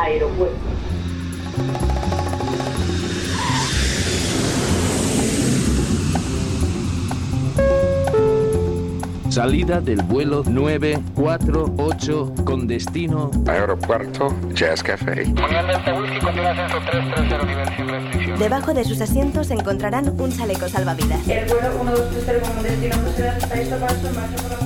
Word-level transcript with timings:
Aeropuerto. 0.00 0.56
Salida 9.28 9.80
del 9.80 10.02
vuelo 10.02 10.42
948 10.44 12.34
con 12.44 12.66
destino 12.66 13.30
Aeropuerto 13.46 14.34
Jazz 14.54 14.82
Café. 14.82 15.32
Debajo 18.38 18.72
de 18.72 18.84
sus 18.84 19.00
asientos 19.02 19.50
encontrarán 19.50 20.18
un 20.18 20.32
chaleco 20.32 20.66
salvavidas. 20.68 21.28
El 21.28 21.46
vuelo 21.46 21.68
1230 21.84 22.52
con 22.52 22.62
destino 22.62 22.96
marcha 23.78 24.10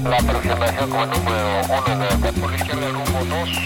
La 0.09 0.17
aproximación 0.17 0.91
como 0.91 1.07
número 1.07 1.61
1 1.87 2.23
de 2.23 2.33
por 2.41 2.51
la 2.51 2.57
izquierda 2.57 2.89
rumbo 2.89 3.19
215 3.19 3.64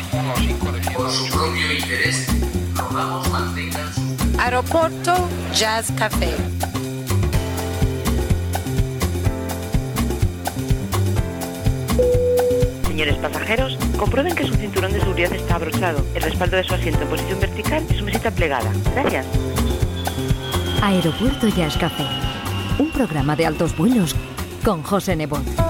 Por 1.09 1.17
su 1.17 1.27
propio 1.29 1.73
interés, 1.73 2.27
rogamos 2.75 3.27
mantengan 3.31 3.95
su... 3.95 4.39
Aeropuerto 4.39 5.15
Jazz 5.55 5.91
Café. 5.93 6.37
Señores 12.87 13.17
pasajeros, 13.17 13.79
comprueben 13.97 14.35
que 14.35 14.47
su 14.47 14.53
cinturón 14.53 14.93
de 14.93 15.01
seguridad 15.01 15.33
está 15.33 15.55
abrochado, 15.55 16.05
el 16.15 16.21
respaldo 16.21 16.59
de 16.59 16.65
su 16.65 16.75
asiento 16.75 17.01
en 17.01 17.09
posición 17.09 17.41
vertical 17.41 17.87
y 17.89 17.95
su 17.95 18.05
mesita 18.05 18.31
plegada. 18.31 18.71
Gracias. 18.93 19.25
Aeropuerto 20.83 21.49
Jazz 21.49 21.79
Café. 21.79 22.05
Un 22.79 22.91
programa 22.93 23.35
de 23.35 23.47
altos 23.47 23.75
vuelos 23.75 24.15
con 24.63 24.83
José 24.83 25.17
Nebot. 25.17 25.68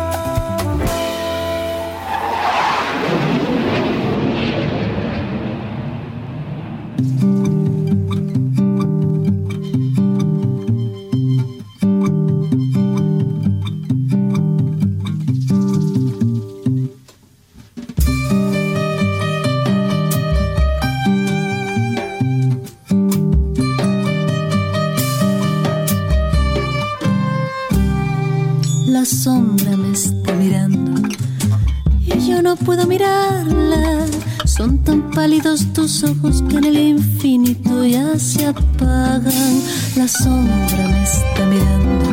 Tus 35.78 36.02
ojos 36.02 36.42
que 36.48 36.56
en 36.56 36.64
el 36.64 36.76
infinito 36.76 37.84
ya 37.84 38.18
se 38.18 38.46
apagan. 38.46 39.62
La 39.94 40.08
sombra 40.08 40.88
me 40.88 41.02
está 41.04 41.46
mirando 41.46 42.04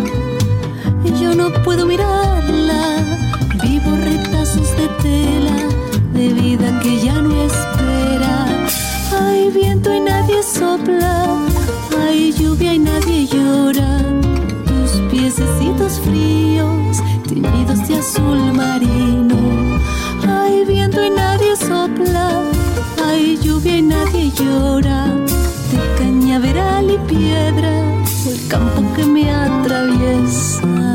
y 1.04 1.20
yo 1.20 1.34
no 1.34 1.52
puedo 1.64 1.88
mirarla. 1.88 2.82
Vivo 3.64 3.92
retazos 4.12 4.70
de 4.78 4.88
tela 5.02 5.58
de 6.14 6.28
vida 6.34 6.80
que 6.80 7.02
ya 7.06 7.20
no 7.20 7.32
espera. 7.42 8.46
Hay 9.20 9.50
viento 9.50 9.92
y 9.96 10.00
nadie 10.00 10.44
sopla, 10.44 11.26
hay 12.00 12.34
lluvia 12.34 12.72
y 12.76 12.80
nadie 12.80 13.26
llora 13.26 14.00
tus 14.68 14.92
piececitos 15.10 16.00
fríos, 16.02 16.98
teñidos 17.28 17.88
de 17.88 17.96
azul 17.98 18.54
marino. 18.54 19.35
Lluvia 23.66 23.78
y 23.78 23.82
nadie 23.82 24.32
llora. 24.32 25.06
De 25.72 25.98
cañaveral 25.98 26.92
y 26.92 26.98
piedra, 27.10 28.04
el 28.28 28.48
campo 28.48 28.82
que 28.96 29.06
me 29.06 29.30
atraviesa. 29.32 30.95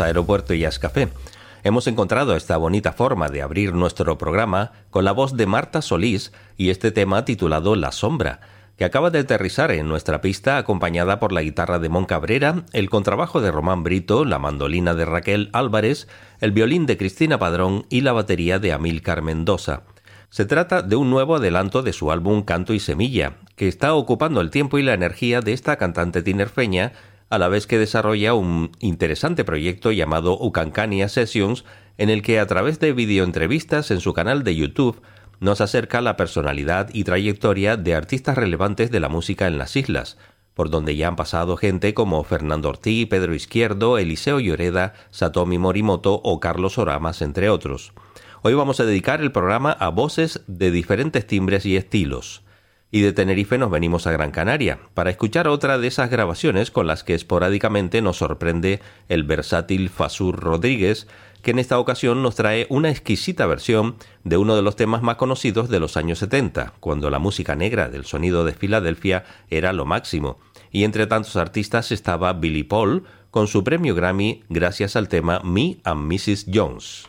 Aeropuerto 0.00 0.54
y 0.54 0.60
Jazz 0.60 0.78
Café. 0.78 1.08
Hemos 1.62 1.86
encontrado 1.86 2.36
esta 2.36 2.56
bonita 2.56 2.92
forma 2.92 3.28
de 3.28 3.42
abrir 3.42 3.74
nuestro 3.74 4.16
programa 4.16 4.72
con 4.90 5.04
la 5.04 5.12
voz 5.12 5.36
de 5.36 5.46
Marta 5.46 5.82
Solís 5.82 6.32
y 6.56 6.70
este 6.70 6.90
tema 6.90 7.24
titulado 7.24 7.76
La 7.76 7.92
Sombra, 7.92 8.40
que 8.78 8.86
acaba 8.86 9.10
de 9.10 9.18
aterrizar 9.18 9.70
en 9.72 9.88
nuestra 9.88 10.22
pista 10.22 10.56
acompañada 10.56 11.20
por 11.20 11.32
la 11.32 11.42
guitarra 11.42 11.78
de 11.78 11.90
Mon 11.90 12.06
Cabrera, 12.06 12.64
el 12.72 12.88
contrabajo 12.88 13.42
de 13.42 13.50
Román 13.50 13.82
Brito, 13.82 14.24
la 14.24 14.38
mandolina 14.38 14.94
de 14.94 15.04
Raquel 15.04 15.50
Álvarez, 15.52 16.08
el 16.40 16.52
violín 16.52 16.86
de 16.86 16.96
Cristina 16.96 17.38
Padrón 17.38 17.84
y 17.90 18.00
la 18.00 18.12
batería 18.12 18.58
de 18.58 18.72
Amílcar 18.72 19.20
Mendoza. 19.20 19.82
Se 20.30 20.46
trata 20.46 20.80
de 20.80 20.96
un 20.96 21.10
nuevo 21.10 21.36
adelanto 21.36 21.82
de 21.82 21.92
su 21.92 22.10
álbum 22.10 22.42
Canto 22.42 22.72
y 22.72 22.80
Semilla, 22.80 23.34
que 23.56 23.68
está 23.68 23.92
ocupando 23.92 24.40
el 24.40 24.48
tiempo 24.48 24.78
y 24.78 24.82
la 24.82 24.94
energía 24.94 25.42
de 25.42 25.52
esta 25.52 25.76
cantante 25.76 26.22
tinerfeña, 26.22 26.92
a 27.30 27.38
la 27.38 27.48
vez 27.48 27.66
que 27.68 27.78
desarrolla 27.78 28.34
un 28.34 28.72
interesante 28.80 29.44
proyecto 29.44 29.92
llamado 29.92 30.36
Ucancania 30.38 31.08
Sessions, 31.08 31.64
en 31.96 32.10
el 32.10 32.22
que 32.22 32.40
a 32.40 32.46
través 32.46 32.80
de 32.80 32.92
videoentrevistas 32.92 33.92
en 33.92 34.00
su 34.00 34.12
canal 34.12 34.42
de 34.42 34.56
YouTube 34.56 35.00
nos 35.38 35.60
acerca 35.60 36.00
la 36.00 36.16
personalidad 36.16 36.90
y 36.92 37.04
trayectoria 37.04 37.76
de 37.76 37.94
artistas 37.94 38.36
relevantes 38.36 38.90
de 38.90 39.00
la 39.00 39.08
música 39.08 39.46
en 39.46 39.58
las 39.58 39.76
islas, 39.76 40.18
por 40.54 40.70
donde 40.70 40.96
ya 40.96 41.06
han 41.06 41.16
pasado 41.16 41.56
gente 41.56 41.94
como 41.94 42.22
Fernando 42.24 42.68
Ortiz, 42.68 43.06
Pedro 43.06 43.32
Izquierdo, 43.32 43.96
Eliseo 43.96 44.40
Lloreda, 44.40 44.94
Satomi 45.10 45.56
Morimoto 45.56 46.20
o 46.24 46.40
Carlos 46.40 46.78
Oramas, 46.78 47.22
entre 47.22 47.48
otros. 47.48 47.92
Hoy 48.42 48.54
vamos 48.54 48.80
a 48.80 48.84
dedicar 48.84 49.20
el 49.20 49.30
programa 49.30 49.70
a 49.72 49.88
voces 49.88 50.42
de 50.48 50.72
diferentes 50.72 51.26
timbres 51.26 51.64
y 51.64 51.76
estilos. 51.76 52.42
Y 52.92 53.02
de 53.02 53.12
Tenerife 53.12 53.56
nos 53.56 53.70
venimos 53.70 54.06
a 54.06 54.12
Gran 54.12 54.32
Canaria 54.32 54.80
para 54.94 55.10
escuchar 55.10 55.46
otra 55.46 55.78
de 55.78 55.86
esas 55.86 56.10
grabaciones 56.10 56.70
con 56.70 56.86
las 56.88 57.04
que 57.04 57.14
esporádicamente 57.14 58.02
nos 58.02 58.16
sorprende 58.16 58.80
el 59.08 59.22
versátil 59.22 59.90
Fasur 59.90 60.40
Rodríguez, 60.40 61.06
que 61.42 61.52
en 61.52 61.60
esta 61.60 61.78
ocasión 61.78 62.22
nos 62.22 62.34
trae 62.34 62.66
una 62.68 62.90
exquisita 62.90 63.46
versión 63.46 63.94
de 64.24 64.36
uno 64.36 64.56
de 64.56 64.62
los 64.62 64.74
temas 64.74 65.02
más 65.02 65.16
conocidos 65.16 65.68
de 65.68 65.78
los 65.78 65.96
años 65.96 66.18
70, 66.18 66.74
cuando 66.80 67.10
la 67.10 67.20
música 67.20 67.54
negra 67.54 67.88
del 67.88 68.04
sonido 68.04 68.44
de 68.44 68.54
Filadelfia 68.54 69.24
era 69.48 69.72
lo 69.72 69.86
máximo. 69.86 70.38
Y 70.72 70.82
entre 70.84 71.06
tantos 71.06 71.36
artistas 71.36 71.92
estaba 71.92 72.32
Billy 72.32 72.64
Paul, 72.64 73.04
con 73.30 73.46
su 73.46 73.62
premio 73.62 73.94
Grammy 73.94 74.42
gracias 74.48 74.96
al 74.96 75.08
tema 75.08 75.40
Me 75.44 75.78
and 75.84 76.12
Mrs. 76.12 76.46
Jones. 76.52 77.08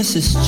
This 0.00 0.16
is. 0.16 0.39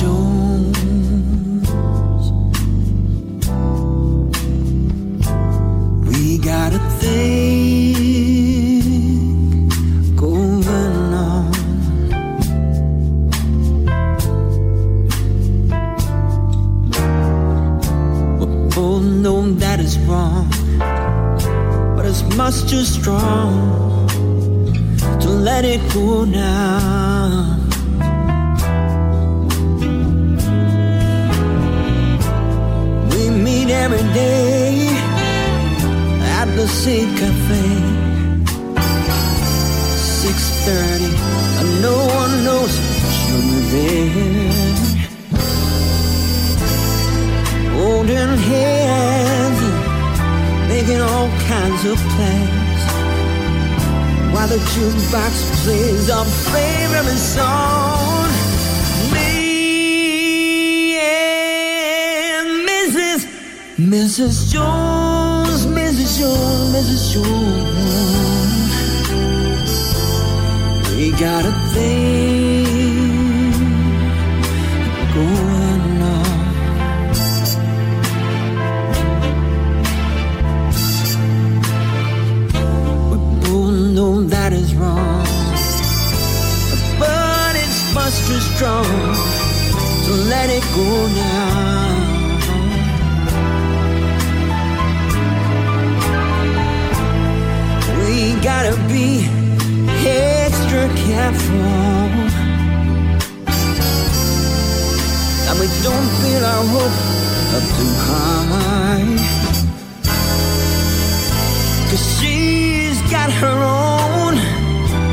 Cause 111.93 112.19
she's 112.19 112.99
got 113.11 113.31
her 113.31 113.57
own 113.61 114.39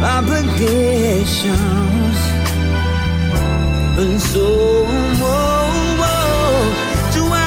obligations. 0.02 1.58
And 4.00 4.18
so, 4.18 4.86
do 7.12 7.22
I. 7.28 7.44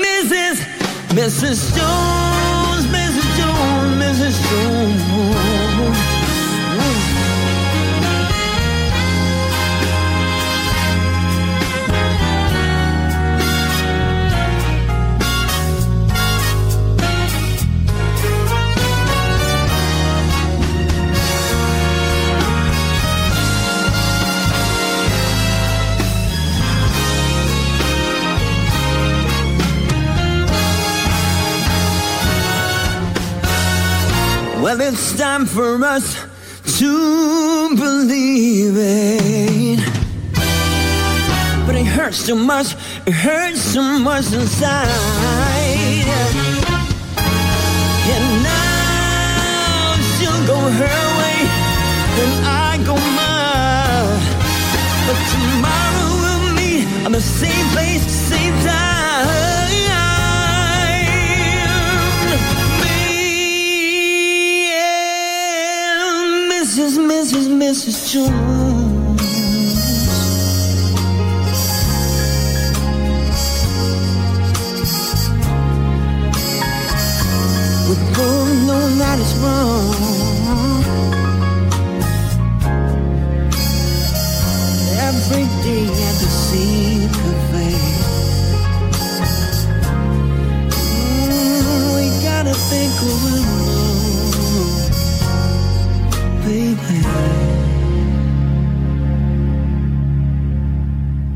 Mrs. 0.00 0.56
Mrs. 1.18 1.76
Jones, 1.76 2.19
Well, 34.70 34.82
it's 34.82 35.18
time 35.18 35.46
for 35.46 35.84
us 35.84 36.14
to 36.78 37.74
believe 37.74 38.76
it. 38.76 39.80
But 41.66 41.74
it 41.74 41.86
hurts 41.86 42.24
too 42.24 42.36
much, 42.36 42.76
it 43.04 43.12
hurts 43.12 43.72
too 43.74 43.98
much 43.98 44.32
inside. 44.32 44.86
And 48.14 48.26
now 48.44 49.96
she'll 50.14 50.46
go 50.46 50.58
her 50.80 51.02
way, 51.18 51.38
and 52.22 52.32
I 52.46 52.78
go 52.86 52.94
mine. 53.18 54.22
But 55.06 55.18
tomorrow 55.34 56.10
we'll 56.22 56.54
meet 56.54 56.86
on 57.06 57.10
the 57.10 57.20
same 57.20 57.66
place, 57.74 58.06
same 58.06 58.39
Mrs. 67.80 68.12
Jones. 68.12 69.22
We 77.88 77.96
both 78.14 78.66
know 78.66 78.86
that 78.98 79.18
it's 79.18 79.34
wrong. 79.36 79.99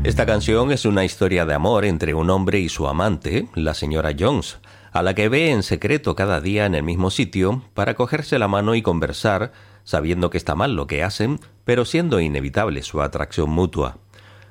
Esta 0.05 0.27
canción 0.27 0.71
es 0.71 0.85
una 0.85 1.03
historia 1.03 1.47
de 1.47 1.55
amor 1.55 1.83
entre 1.83 2.13
un 2.13 2.29
hombre 2.29 2.59
y 2.59 2.69
su 2.69 2.85
amante, 2.85 3.47
la 3.55 3.73
señora 3.73 4.11
Jones, 4.17 4.59
a 4.91 5.01
la 5.01 5.15
que 5.15 5.29
ve 5.29 5.49
en 5.49 5.63
secreto 5.63 6.13
cada 6.13 6.41
día 6.41 6.67
en 6.67 6.75
el 6.75 6.83
mismo 6.83 7.09
sitio 7.09 7.63
para 7.73 7.95
cogerse 7.95 8.37
la 8.37 8.47
mano 8.47 8.75
y 8.75 8.83
conversar, 8.83 9.51
sabiendo 9.83 10.29
que 10.29 10.37
está 10.37 10.53
mal 10.53 10.75
lo 10.75 10.85
que 10.85 11.01
hacen, 11.01 11.39
pero 11.63 11.85
siendo 11.85 12.19
inevitable 12.19 12.83
su 12.83 13.01
atracción 13.01 13.49
mutua. 13.49 13.97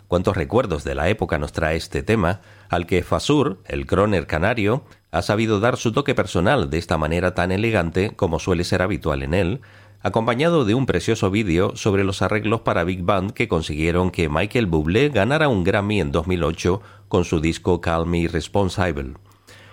Cuántos 0.08 0.36
recuerdos 0.36 0.82
de 0.82 0.96
la 0.96 1.08
época 1.08 1.38
nos 1.38 1.52
trae 1.52 1.76
este 1.76 2.02
tema, 2.02 2.40
al 2.68 2.86
que 2.88 3.04
Fasur, 3.04 3.62
el 3.66 3.86
croner 3.86 4.26
canario, 4.26 4.82
ha 5.12 5.22
sabido 5.22 5.60
dar 5.60 5.76
su 5.76 5.92
toque 5.92 6.16
personal 6.16 6.68
de 6.68 6.78
esta 6.78 6.98
manera 6.98 7.36
tan 7.36 7.52
elegante 7.52 8.10
como 8.16 8.40
suele 8.40 8.64
ser 8.64 8.82
habitual 8.82 9.22
en 9.22 9.34
él, 9.34 9.60
acompañado 10.04 10.66
de 10.66 10.74
un 10.74 10.84
precioso 10.84 11.30
vídeo 11.30 11.74
sobre 11.76 12.04
los 12.04 12.20
arreglos 12.20 12.60
para 12.60 12.84
Big 12.84 13.02
Band 13.02 13.32
que 13.32 13.48
consiguieron 13.48 14.10
que 14.10 14.28
Michael 14.28 14.66
Bublé 14.66 15.08
ganara 15.08 15.48
un 15.48 15.64
Grammy 15.64 15.98
en 15.98 16.12
2008 16.12 16.82
con 17.08 17.24
su 17.24 17.40
disco 17.40 17.80
Call 17.80 18.06
Me 18.06 18.28
Responsible. 18.28 19.14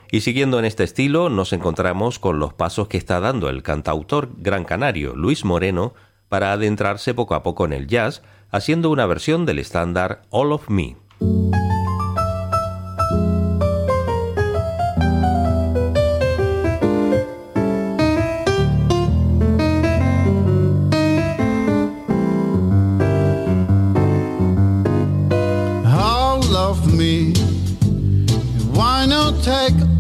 Y 0.09 0.21
siguiendo 0.21 0.57
en 0.57 0.63
este 0.63 0.85
estilo, 0.85 1.29
nos 1.29 1.51
encontramos 1.51 2.17
con 2.17 2.39
los 2.39 2.53
pasos 2.53 2.87
que 2.87 2.97
está 2.97 3.19
dando 3.19 3.49
el 3.49 3.61
cantautor 3.61 4.29
gran 4.37 4.63
canario 4.63 5.15
Luis 5.15 5.43
Moreno 5.43 5.93
para 6.29 6.53
adentrarse 6.53 7.13
poco 7.13 7.35
a 7.35 7.43
poco 7.43 7.65
en 7.65 7.73
el 7.73 7.87
jazz, 7.87 8.23
haciendo 8.51 8.89
una 8.89 9.05
versión 9.05 9.45
del 9.45 9.59
estándar 9.59 10.21
All 10.29 10.53
of 10.53 10.69
Me. 10.69 10.95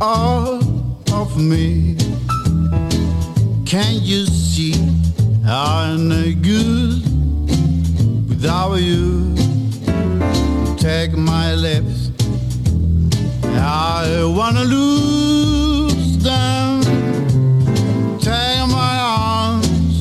all 0.01 0.55
of 1.13 1.37
me. 1.37 1.95
Can 3.65 4.01
you 4.01 4.25
see 4.25 4.73
I'm 5.45 6.09
no 6.09 6.33
good 6.41 7.03
without 8.27 8.75
you? 8.77 9.35
Take 10.77 11.13
my 11.13 11.53
lips, 11.53 12.09
I 13.43 14.23
wanna 14.35 14.63
lose 14.63 16.17
them. 16.17 16.81
Take 18.19 18.67
my 18.67 18.97
arms, 18.99 19.97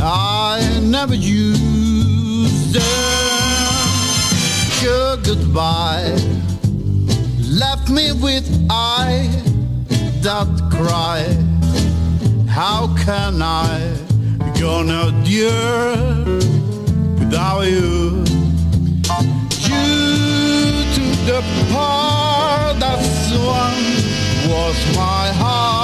I 0.00 0.80
never 0.82 1.14
use 1.14 2.72
them. 2.72 2.82
Sure, 4.80 5.18
goodbye 5.18 6.21
left 7.62 7.88
me 7.90 8.06
with 8.26 8.46
I 8.70 9.06
that 10.26 10.50
cry. 10.74 11.22
How 12.58 12.80
can 13.04 13.34
I 13.40 13.70
gonna 14.60 15.02
endure 15.12 15.96
without 17.18 17.62
you? 17.74 18.24
Due 19.66 20.76
to 20.96 21.04
the 21.28 21.40
part 21.72 22.72
that 22.82 23.00
swung 23.26 23.78
was 24.50 24.78
my 24.96 25.24
heart. 25.40 25.81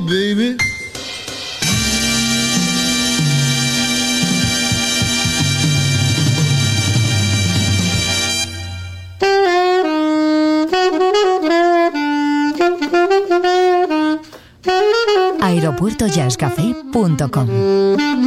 me, 0.00 0.34
baby. 0.34 0.56
aeropuertojazzcafé.com 15.40 18.17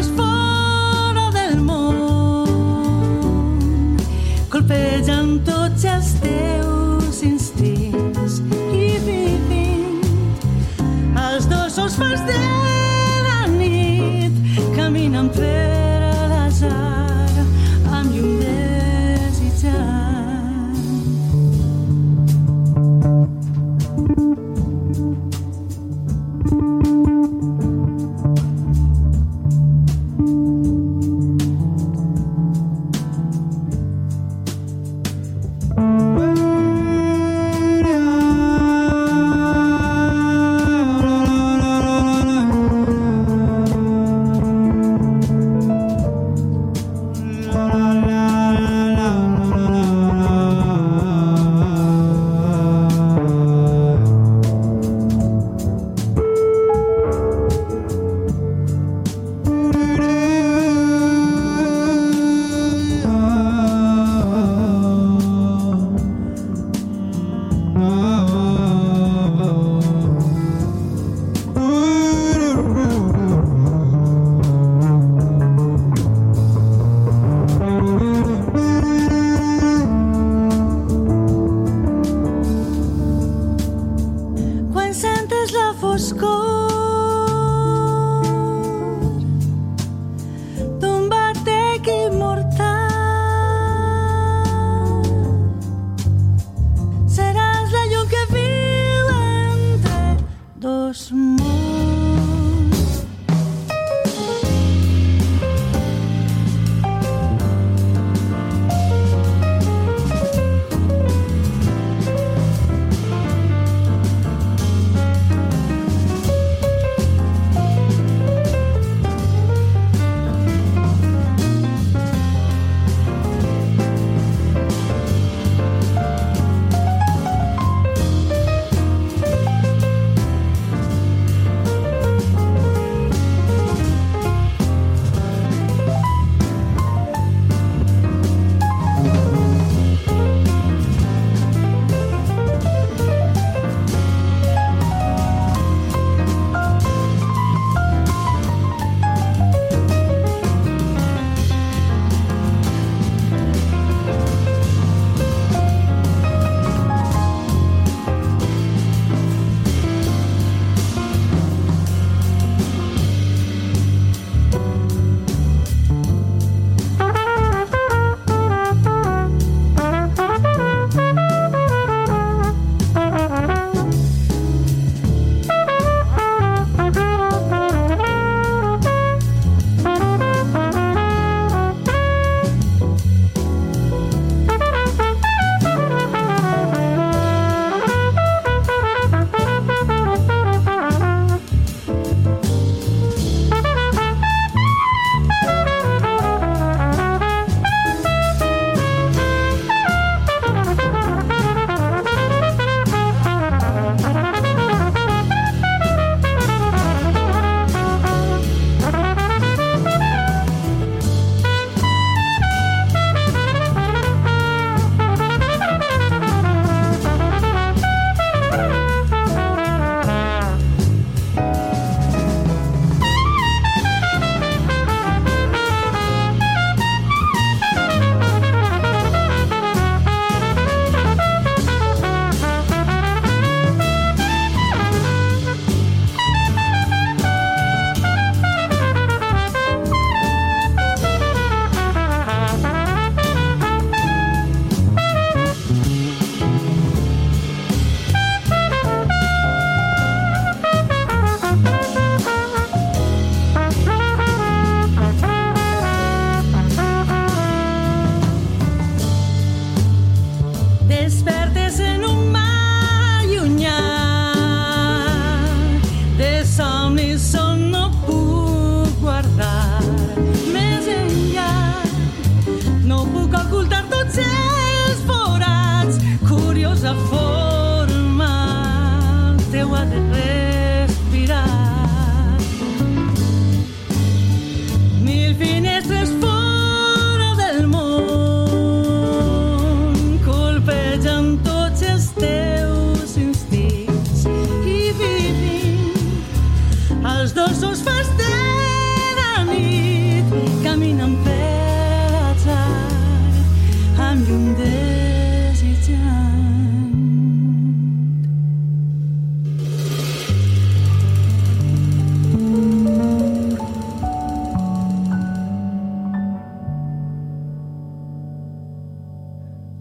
trasfora 0.00 1.30
del 1.34 1.60
món. 1.60 1.96
Colpejant 4.50 5.40
tots 5.44 5.84
els 5.84 6.14
teus 6.22 7.20
instants 7.26 8.40
i 8.72 8.96
vivint 9.04 10.00
els 11.26 11.50
dos 11.52 11.76
sols 11.76 11.98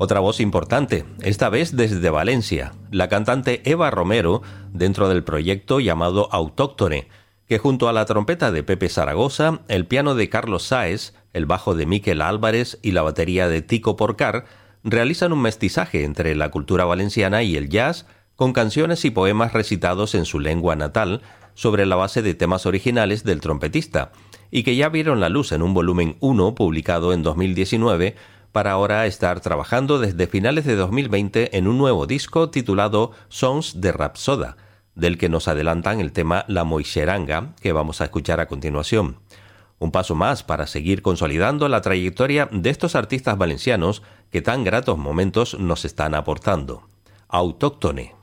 Otra 0.10 0.22
voz 0.22 0.40
importante, 0.40 1.06
esta 1.22 1.50
vez 1.50 1.76
desde 1.76 2.10
Valencia, 2.10 2.74
la 2.90 3.10
cantante 3.10 3.62
Eva 3.70 3.92
Romero, 3.92 4.42
dentro 4.74 5.08
del 5.08 5.24
proyecto 5.24 5.80
llamado 5.80 6.30
Autóctone, 6.32 7.10
que 7.48 7.60
junto 7.60 7.88
a 7.88 7.94
la 7.94 8.06
trompeta 8.06 8.52
de 8.52 8.64
Pepe 8.64 8.90
Zaragoza, 8.90 9.60
el 9.68 9.86
piano 9.86 10.16
de 10.16 10.28
Carlos 10.28 10.64
Sáez, 10.64 11.14
el 11.32 11.46
bajo 11.46 11.76
de 11.76 11.86
Miquel 11.86 12.24
Álvarez 12.24 12.80
y 12.82 12.94
la 12.94 13.04
batería 13.04 13.48
de 13.48 13.62
Tico 13.62 13.98
Porcar, 13.98 14.46
realizan 14.84 15.32
un 15.32 15.44
mestizaje 15.44 16.04
entre 16.04 16.34
la 16.34 16.50
cultura 16.50 16.86
valenciana 16.86 17.44
y 17.44 17.56
el 17.56 17.70
jazz, 17.70 18.08
con 18.36 18.52
canciones 18.52 19.06
y 19.06 19.12
poemas 19.12 19.54
recitados 19.54 20.16
en 20.16 20.26
su 20.26 20.40
lengua 20.40 20.76
natal, 20.76 21.22
sobre 21.54 21.86
la 21.86 21.98
base 21.98 22.24
de 22.24 22.34
temas 22.34 22.66
originales 22.66 23.24
del 23.24 23.42
trompetista, 23.42 24.12
y 24.50 24.64
que 24.64 24.76
ya 24.76 24.90
vieron 24.90 25.20
la 25.20 25.30
luz 25.30 25.52
en 25.52 25.62
un 25.62 25.76
volumen 25.76 26.18
1 26.20 26.56
publicado 26.56 27.14
en 27.14 27.22
2019, 27.22 28.16
para 28.52 28.72
ahora 28.72 29.06
estar 29.06 29.40
trabajando 29.42 30.00
desde 30.00 30.28
finales 30.28 30.66
de 30.66 30.76
2020 30.76 31.58
en 31.58 31.68
un 31.68 31.78
nuevo 31.78 32.08
disco 32.08 32.50
titulado 32.50 33.12
Sons 33.28 33.82
de 33.82 33.92
Rapsoda, 33.92 34.58
del 34.96 35.18
que 35.18 35.30
nos 35.30 35.48
adelantan 35.48 36.00
el 36.00 36.12
tema 36.12 36.46
La 36.48 36.64
Moixeranga, 36.64 37.54
que 37.62 37.72
vamos 37.72 38.02
a 38.02 38.06
escuchar 38.06 38.40
a 38.40 38.48
continuación. 38.48 39.18
Un 39.80 39.92
paso 39.92 40.14
más 40.14 40.44
para 40.44 40.68
seguir 40.68 41.02
consolidando 41.02 41.70
la 41.70 41.82
trayectoria 41.82 42.50
de 42.52 42.70
estos 42.70 42.96
artistas 42.96 43.38
valencianos 43.38 44.04
que 44.30 44.42
tan 44.42 44.64
gratos 44.64 44.98
momentos 44.98 45.58
nos 45.58 45.86
están 45.86 46.16
aportando. 46.16 46.90
Autóctone. 47.30 48.19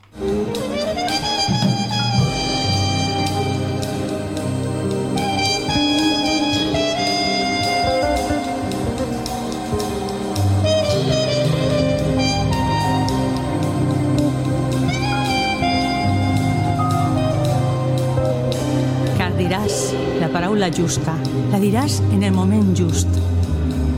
Paraula 20.57 20.73
justa, 20.73 21.13
la 21.51 21.59
diràs 21.61 21.99
en 22.15 22.23
el 22.23 22.31
moment 22.33 22.71
just. 22.73 23.07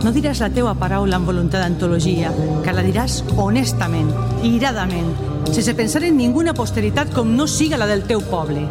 No 0.03 0.11
diràs 0.11 0.41
la 0.43 0.49
teua 0.51 0.73
paraula 0.75 1.15
amb 1.15 1.29
voluntat 1.29 1.63
d'antologia, 1.63 2.33
car 2.65 2.73
la 2.75 2.83
diràs 2.83 3.21
honestament, 3.39 4.09
iradament, 4.43 5.13
sense 5.53 5.71
pensar 5.77 6.03
en 6.03 6.17
ninguna 6.19 6.53
posteritat 6.53 7.13
com 7.15 7.31
no 7.37 7.47
siga 7.47 7.79
la 7.79 7.87
del 7.87 8.03
teu 8.09 8.19
poble. 8.27 8.65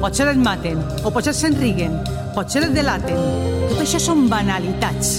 Potser 0.00 0.30
et 0.32 0.40
maten, 0.40 0.80
o 1.04 1.12
potser 1.12 1.36
se'n 1.36 1.60
riguen, 1.60 2.00
potser 2.32 2.64
et 2.70 2.72
delaten. 2.72 3.20
Tot 3.68 3.84
això 3.84 4.00
són 4.00 4.24
banalitats. 4.32 5.18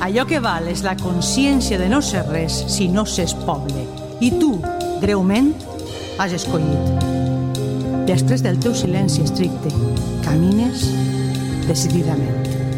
Allò 0.00 0.24
que 0.24 0.40
val 0.40 0.72
és 0.72 0.86
la 0.88 0.96
consciència 0.96 1.76
de 1.76 1.92
no 1.92 2.00
ser 2.00 2.24
res 2.32 2.62
si 2.72 2.88
no 2.88 3.04
s'és 3.04 3.36
poble. 3.44 3.84
I 4.24 4.32
tu, 4.40 4.54
greument, 5.04 5.52
has 6.16 6.32
escollit. 6.40 7.09
Després 8.10 8.40
del 8.42 8.56
teu 8.58 8.72
silenci 8.74 9.22
estricte, 9.22 9.70
camines 10.24 10.82
decididament. 11.68 12.69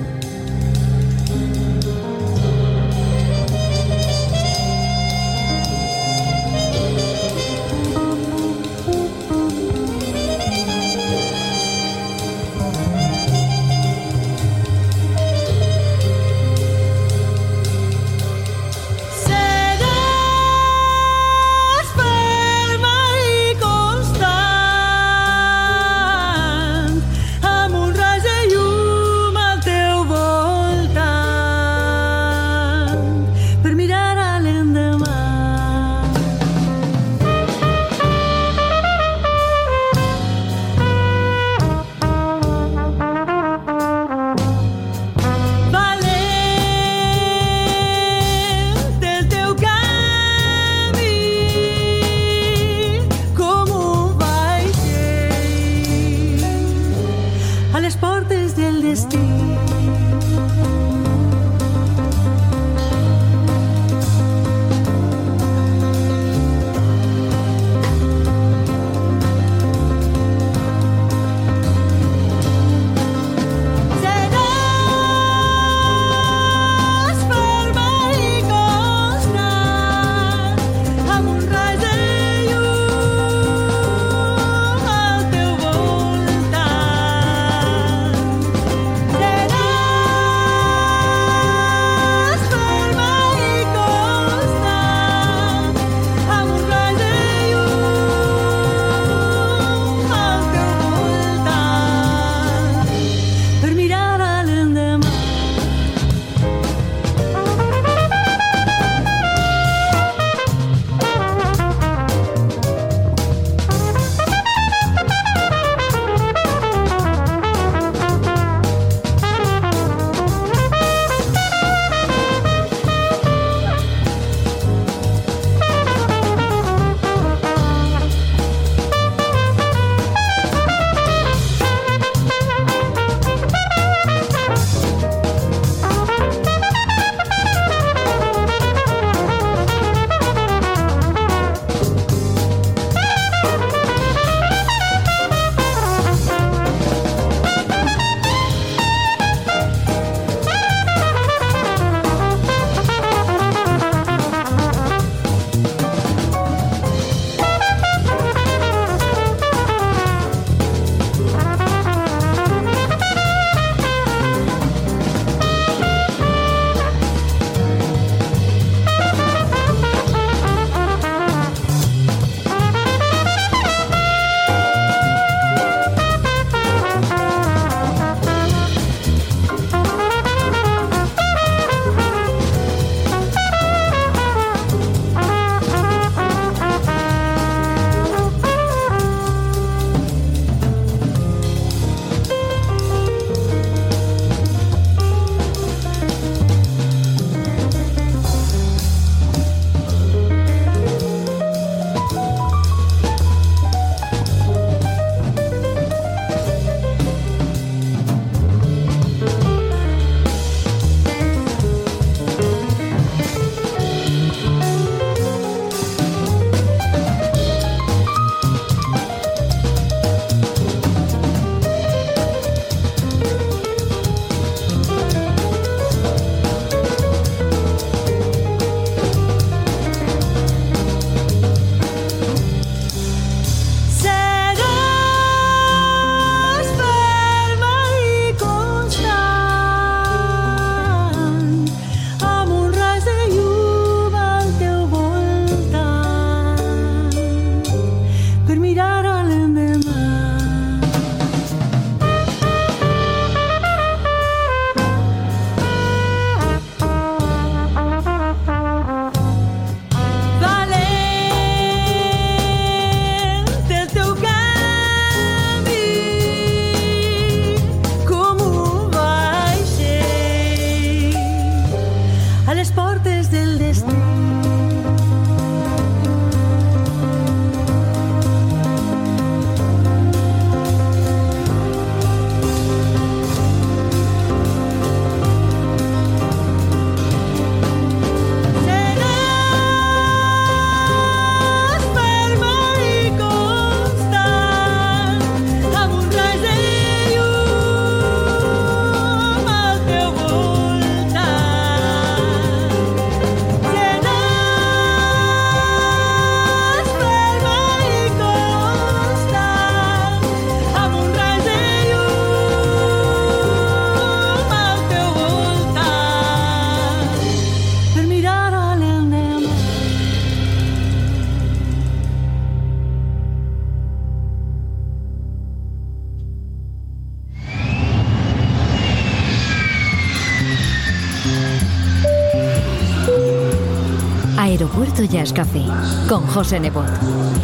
Jazz 335.08 335.32
Café 335.32 335.62
con 336.08 336.26
José 336.26 336.60
Nebot. 336.60 336.86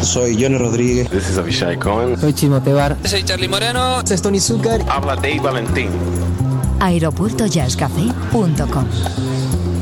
Soy 0.02 0.34
Johnny 0.40 0.58
Rodríguez. 0.58 1.08
This 1.10 1.28
is 1.30 1.38
Avishai 1.38 1.78
Cohen. 1.78 2.18
Soy 2.18 2.32
Chimo 2.32 2.60
Tebar. 2.60 2.96
Soy 3.04 3.22
Charlie 3.24 3.48
Moreno. 3.48 4.00
Es 4.00 4.22
Tony 4.22 4.40
Zucker. 4.40 4.82
Habla 4.88 5.16
Dave 5.16 5.40
Valentín. 5.40 5.90
Aeropuertojazzcafé.com 6.80 8.84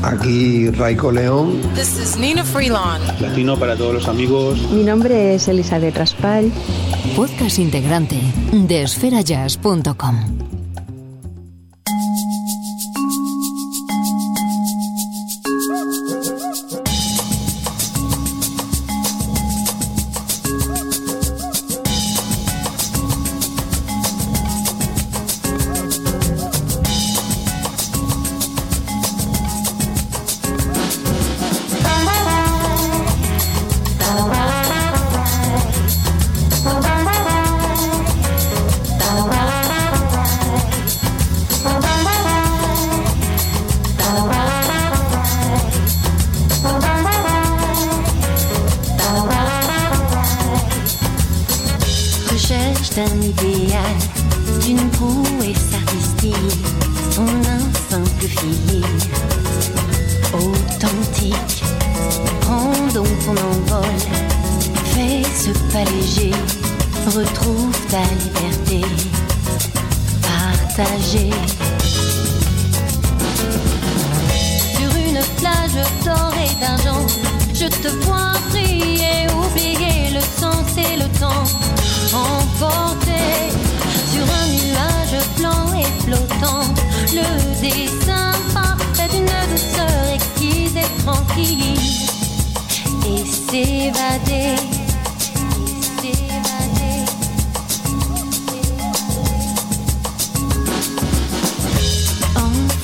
Aquí 0.03 0.69
Raico 0.71 1.11
León. 1.11 1.61
This 1.75 1.97
is 1.97 2.17
Nina 2.17 2.43
Freelon. 2.43 3.01
Latino 3.19 3.57
para 3.57 3.75
todos 3.75 3.93
los 3.93 4.07
amigos. 4.07 4.59
Mi 4.71 4.83
nombre 4.83 5.35
es 5.35 5.47
Elizabeth 5.47 5.97
Raspal. 5.97 6.51
Podcast 7.15 7.59
integrante 7.59 8.19
de 8.51 8.83
esferajazz.com. 8.83 10.36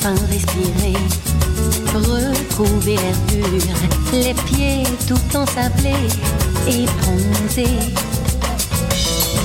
Enfin 0.05 0.15
respirer, 0.29 0.97
retrouver 1.93 2.97
l'air 2.97 3.15
pur, 3.25 3.73
les 4.11 4.33
pieds 4.33 4.83
tout 5.07 5.37
ensablés 5.37 6.09
et 6.67 6.85
bronzés. 6.99 7.79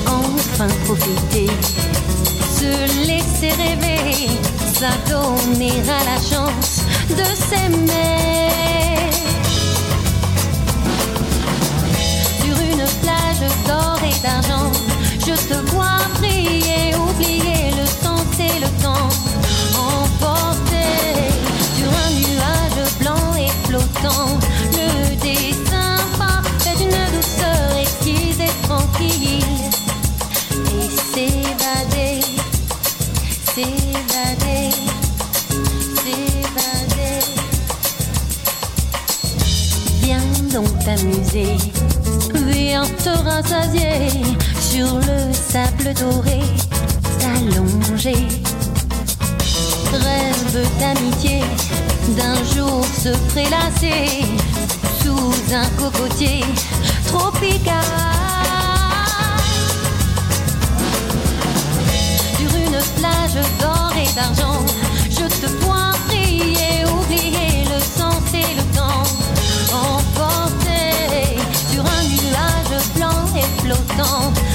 Enfin 0.05 0.66
profiter, 0.85 1.47
se 2.59 3.07
laisser 3.07 3.53
rêver, 3.53 4.31
s'adonner 4.75 5.81
à 5.88 6.03
la 6.03 6.18
chance 6.18 6.83
de 7.09 7.25
s'aimer. 7.37 8.51
Sur 12.42 12.57
une 12.59 12.85
plage 13.01 13.49
d'or 13.64 14.01
et 14.03 14.23
d'argent, 14.25 14.73
je 15.21 15.35
te 15.35 15.71
vois 15.71 16.01
briller, 16.14 16.97
oublier 16.97 17.71
le 17.79 17.87
sens 17.87 18.27
et 18.40 18.59
le 18.59 18.83
temps, 18.83 19.09
t'amuser, 41.29 41.57
viens 42.47 42.85
te 42.85 43.11
rassasier 43.25 44.09
sur 44.61 44.87
le 44.97 45.33
sable 45.33 45.95
doré, 45.95 46.41
t'allonger. 47.19 48.27
Rêve 49.93 50.69
d'amitié, 50.79 51.43
d'un 52.17 52.37
jour 52.55 52.85
se 52.85 53.11
prélasser 53.31 54.25
sous 55.03 55.55
un 55.55 55.67
cocotier 55.81 56.45
tropical. 57.07 57.75
Sur 62.37 62.57
une 62.57 62.79
plage 62.97 63.45
d'or 63.61 63.93
et 63.97 64.14
d'argent, 64.14 64.64
temps 73.99 74.48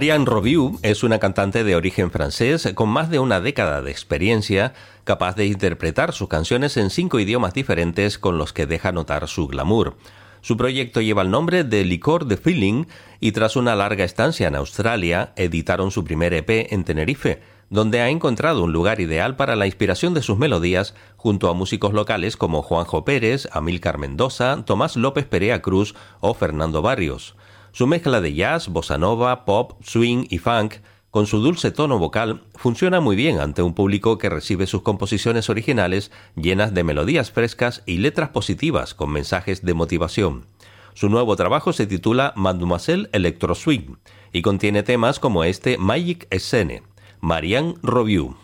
Marianne 0.00 0.24
Robiou 0.24 0.78
es 0.80 1.02
una 1.02 1.18
cantante 1.18 1.62
de 1.62 1.76
origen 1.76 2.10
francés 2.10 2.72
con 2.74 2.88
más 2.88 3.10
de 3.10 3.18
una 3.18 3.38
década 3.38 3.82
de 3.82 3.90
experiencia, 3.90 4.72
capaz 5.04 5.36
de 5.36 5.44
interpretar 5.44 6.14
sus 6.14 6.26
canciones 6.26 6.78
en 6.78 6.88
cinco 6.88 7.20
idiomas 7.20 7.52
diferentes 7.52 8.18
con 8.18 8.38
los 8.38 8.54
que 8.54 8.64
deja 8.64 8.92
notar 8.92 9.28
su 9.28 9.46
glamour. 9.46 9.98
Su 10.40 10.56
proyecto 10.56 11.02
lleva 11.02 11.20
el 11.20 11.30
nombre 11.30 11.64
de 11.64 11.84
Licor 11.84 12.24
de 12.24 12.38
Feeling 12.38 12.86
y 13.20 13.32
tras 13.32 13.56
una 13.56 13.76
larga 13.76 14.04
estancia 14.04 14.48
en 14.48 14.56
Australia 14.56 15.34
editaron 15.36 15.90
su 15.90 16.02
primer 16.02 16.32
EP 16.32 16.72
en 16.72 16.84
Tenerife, 16.84 17.42
donde 17.68 18.00
ha 18.00 18.08
encontrado 18.08 18.64
un 18.64 18.72
lugar 18.72 19.02
ideal 19.02 19.36
para 19.36 19.54
la 19.54 19.66
inspiración 19.66 20.14
de 20.14 20.22
sus 20.22 20.38
melodías 20.38 20.94
junto 21.18 21.50
a 21.50 21.52
músicos 21.52 21.92
locales 21.92 22.38
como 22.38 22.62
Juanjo 22.62 23.04
Pérez, 23.04 23.50
Amílcar 23.52 23.98
Mendoza, 23.98 24.64
Tomás 24.64 24.96
López 24.96 25.26
Perea 25.26 25.60
Cruz 25.60 25.94
o 26.20 26.32
Fernando 26.32 26.80
Barrios. 26.80 27.36
Su 27.72 27.86
mezcla 27.86 28.20
de 28.20 28.34
jazz, 28.34 28.68
bossa 28.68 28.98
nova, 28.98 29.44
pop, 29.44 29.72
swing 29.82 30.26
y 30.28 30.38
funk 30.38 30.76
Con 31.10 31.26
su 31.26 31.40
dulce 31.40 31.70
tono 31.70 31.98
vocal, 31.98 32.42
funciona 32.54 33.00
muy 33.00 33.16
bien 33.16 33.40
ante 33.40 33.62
un 33.62 33.74
público 33.74 34.18
que 34.18 34.28
recibe 34.28 34.66
sus 34.66 34.82
composiciones 34.82 35.50
originales 35.50 36.12
llenas 36.36 36.72
de 36.72 36.84
melodías 36.84 37.30
frescas 37.30 37.82
y 37.86 37.98
letras 37.98 38.28
positivas 38.30 38.94
con 38.94 39.10
mensajes 39.10 39.64
de 39.64 39.74
motivación. 39.74 40.46
Su 40.94 41.08
nuevo 41.08 41.34
trabajo 41.34 41.72
se 41.72 41.86
titula 41.86 42.32
Mademoiselle 42.36 43.08
Electro 43.12 43.54
Swing 43.54 43.96
y 44.32 44.42
contiene 44.42 44.82
temas 44.82 45.18
como 45.18 45.44
este 45.44 45.78
Magic 45.78 46.28
Scene, 46.38 46.82
Marianne 47.20 47.74
Robiou. 47.82 48.36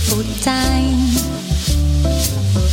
Wonderful 0.00 0.42
time, 0.42 1.08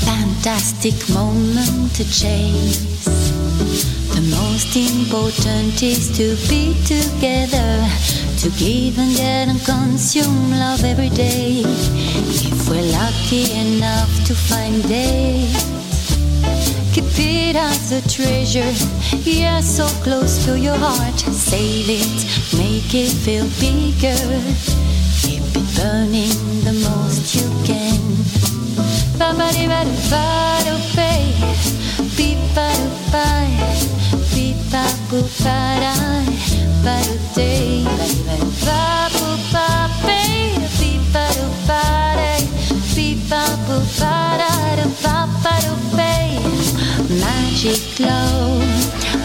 fantastic 0.05 0.93
moment 1.13 1.93
to 1.95 2.03
chase. 2.03 3.05
The 4.15 4.21
most 4.35 4.75
important 4.75 5.81
is 5.83 6.09
to 6.17 6.35
be 6.49 6.73
together, 6.85 7.87
to 8.39 8.49
give 8.57 8.97
and 8.99 9.15
get 9.15 9.47
and 9.47 9.59
consume 9.65 10.51
love 10.51 10.83
every 10.83 11.09
day. 11.09 11.63
If 11.65 12.69
we're 12.69 12.91
lucky 12.91 13.51
enough 13.53 14.25
to 14.25 14.33
find 14.33 14.83
it, 14.85 15.53
keep 16.93 17.05
it 17.17 17.55
as 17.55 17.91
a 17.91 18.01
treasure, 18.09 18.73
yeah, 19.23 19.59
so 19.61 19.87
close 20.03 20.45
to 20.45 20.57
your 20.57 20.77
heart. 20.77 21.19
Save 21.19 21.89
it, 21.89 22.57
make 22.57 22.93
it 22.93 23.11
feel 23.11 23.47
bigger 23.59 24.96
burning 25.75 26.39
the 26.63 26.73
most 26.87 27.35
you 27.35 27.47
can. 27.67 27.99
Ba 29.19 29.33
ba 29.37 29.47
di 29.55 29.65
ba 29.67 29.81
ba 30.11 30.25
do 30.65 30.75
bay, 30.95 31.25
beep 32.15 32.39
ba 32.55 32.67
do 32.79 32.87
bye, 33.11 33.57
beep 34.33 34.57
ba 34.71 34.85
boo 35.09 35.25
ba 35.43 35.59
da, 35.83 35.95
ba 36.85 36.95
do 37.07 37.15
day, 37.35 37.83
ba 37.97 38.05
di 38.07 38.19
ba 38.27 38.37
ba 38.65 38.81
boo 39.13 39.35
ba 39.53 39.67
bay, 40.05 40.53
beep 40.79 41.03
ba 41.13 41.25
do 41.37 41.47
ba 41.67 41.83
day, 42.21 42.43
beep 42.95 43.19
ba 43.29 43.43
boo 43.65 43.81
ba 43.99 44.15
da 44.39 44.85
ba 45.03 45.17
ba 45.43 45.53
do 45.65 45.73
bay. 45.97 46.29
Magic 47.21 47.81
love, 47.99 48.76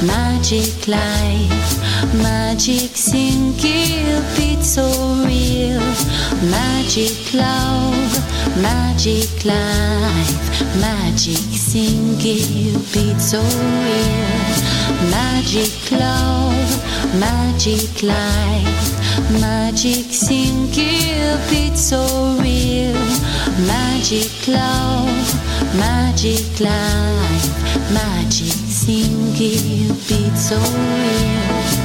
magic 0.03 0.89
life, 0.89 1.79
magic 2.23 2.97
sing, 2.97 3.55
it's 3.59 4.69
so 4.75 4.89
real. 5.25 5.81
Magic 6.51 7.33
love, 7.35 8.13
magic 8.61 9.45
life, 9.45 10.61
magic 10.81 11.45
sing, 11.55 12.17
it's 12.19 13.31
so 13.31 13.41
real. 13.41 14.53
Magic 15.11 15.91
love, 15.93 16.71
magic 17.19 18.03
life, 18.03 19.41
magic 19.41 20.07
sing, 20.11 20.69
it's 20.73 21.81
so 21.81 22.37
real. 22.41 22.99
Magic 23.67 24.49
love, 24.49 25.29
magic 25.77 26.61
life, 26.61 27.93
magic 27.93 28.72
sing, 28.83 29.33
Cupid 29.35 30.37
so 30.37 30.59
real. 30.59 31.82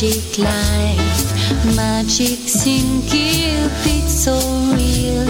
Magic 0.00 0.38
life, 0.38 1.76
magic 1.76 2.38
sing, 2.48 3.02
Cupid 3.02 4.08
so 4.08 4.32
real. 4.72 5.26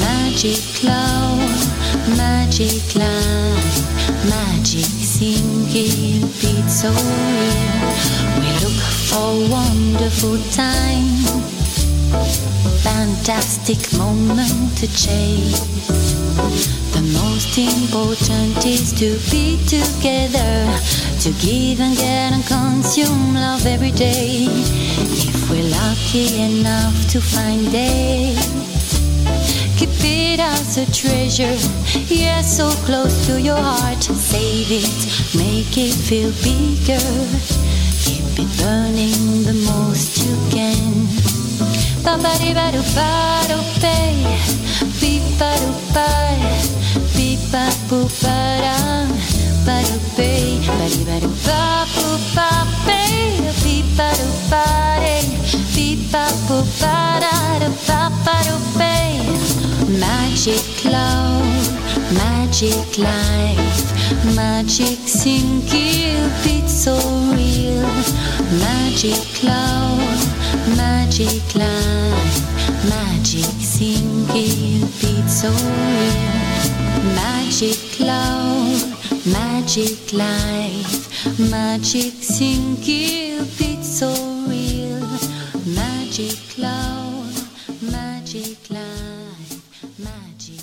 Magic 0.00 0.82
love, 0.82 2.16
magic 2.16 2.96
life, 2.96 4.24
magic 4.24 4.86
sing, 4.86 5.66
Cupid 5.68 6.70
so 6.70 6.88
real. 6.88 7.92
We 8.40 8.48
look 8.64 8.80
for 9.04 9.36
wonderful 9.52 10.38
time, 10.50 11.20
fantastic 12.80 13.92
moment 13.98 14.78
to 14.78 14.86
chase. 14.96 15.60
The 16.94 17.02
most 17.40 17.56
important 17.56 18.66
is 18.66 18.92
to 18.92 19.16
be 19.30 19.56
together, 19.64 20.52
to 21.20 21.32
give 21.40 21.80
and 21.80 21.96
get 21.96 22.32
and 22.34 22.44
consume 22.44 23.32
love 23.34 23.64
every 23.64 23.92
day. 23.92 24.46
If 24.98 25.48
we're 25.48 25.70
lucky 25.70 26.42
enough 26.42 27.08
to 27.12 27.20
find 27.20 27.68
it, 27.72 28.36
keep 29.78 29.88
it 30.04 30.38
as 30.38 30.76
a 30.76 30.84
treasure, 30.92 31.56
yeah, 32.12 32.42
so 32.42 32.68
close 32.84 33.26
to 33.26 33.40
your 33.40 33.56
heart. 33.56 34.02
Save 34.02 34.70
it, 34.70 35.00
make 35.34 35.78
it 35.78 35.94
feel 35.94 36.32
bigger, 36.44 37.00
keep 38.04 38.36
it 38.36 38.50
burning 38.60 39.44
the 39.48 39.56
most 39.64 40.18
you 40.26 40.36
can. 40.50 41.06
Ba 42.04 42.18
ba 42.20 42.36
ba 42.38 42.52
ba 42.52 42.82
ba 42.94 43.48
ba 43.80 43.96
ba 45.38 45.56
ba 45.94 46.20
pi 47.20 47.36
pa 47.52 47.64
pu 47.88 47.96
para 48.22 48.76
para 49.66 49.96
pe 50.16 50.28
pari 50.66 51.00
pari 51.08 51.28
pa 51.46 51.64
pu 51.94 52.06
pa 52.34 52.48
pe 52.86 53.00
pi 53.62 53.74
paru 53.96 54.28
pare 54.52 55.18
pi 55.74 55.86
pa 56.12 56.24
pu 56.46 56.56
para 56.80 57.68
pa 57.88 58.00
paru 58.24 58.56
pe 58.78 58.96
magic 60.04 60.64
cloud 60.80 61.68
magic 62.20 62.88
life 63.04 63.84
magic 64.40 64.98
thinking 65.20 66.24
it's 66.56 66.74
so 66.84 66.96
real. 67.36 67.92
Magic 68.64 69.20
cloud 69.38 70.20
magic 70.80 71.44
life 71.62 72.36
magic 72.94 73.52
thinking 73.76 74.88
it's 75.12 75.42
so 75.42 75.52
real. 75.52 76.39
Magic 77.14 78.00
love, 78.00 79.26
magic 79.26 80.12
life, 80.12 81.40
magic 81.50 82.12
sing, 82.22 82.76
Cupid 82.76 83.84
so 83.84 84.12
real. 84.48 85.06
Magic 85.66 86.38
love, 86.58 87.48
magic 87.82 88.70
life, 88.70 89.60
magic 89.98 90.60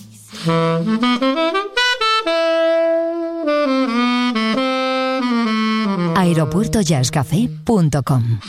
aeropuertojazzcafé.com 6.16 8.40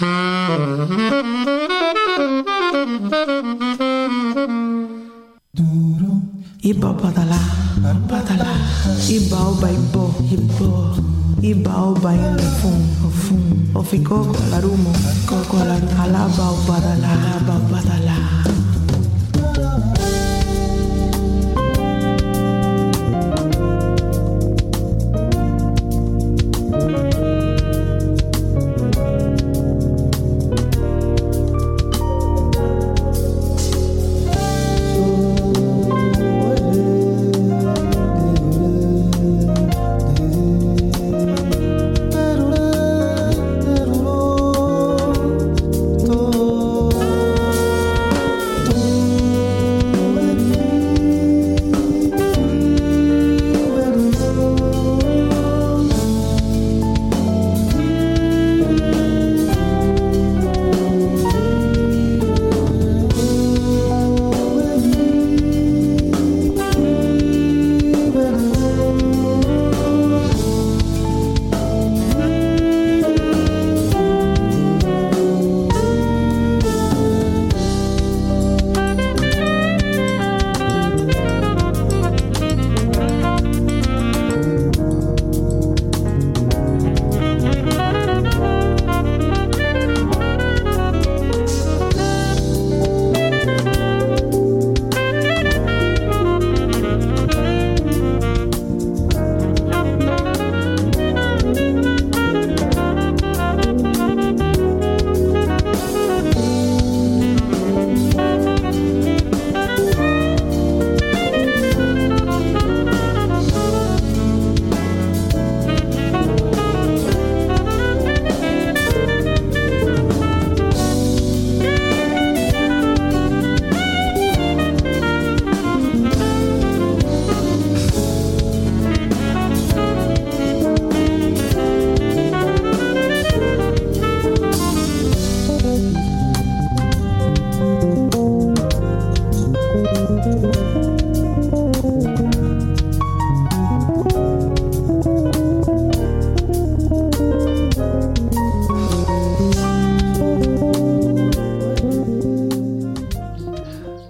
Iba 6.68 6.92
badala, 6.92 7.40
badala. 8.04 8.52
Iba 9.08 9.38
oba 9.40 9.72
ibo, 9.72 10.12
ibo. 10.28 10.92
Iba 11.40 11.72
oba 11.96 12.12
inofun, 12.12 12.76
ofun. 13.08 13.40
Ofiko 13.72 14.28
kolarumo, 14.36 14.92
kokolaru. 15.24 15.88
Alaba 15.96 16.44
obadala, 16.52 17.08
alaba 17.08 17.56
badala. 17.72 18.16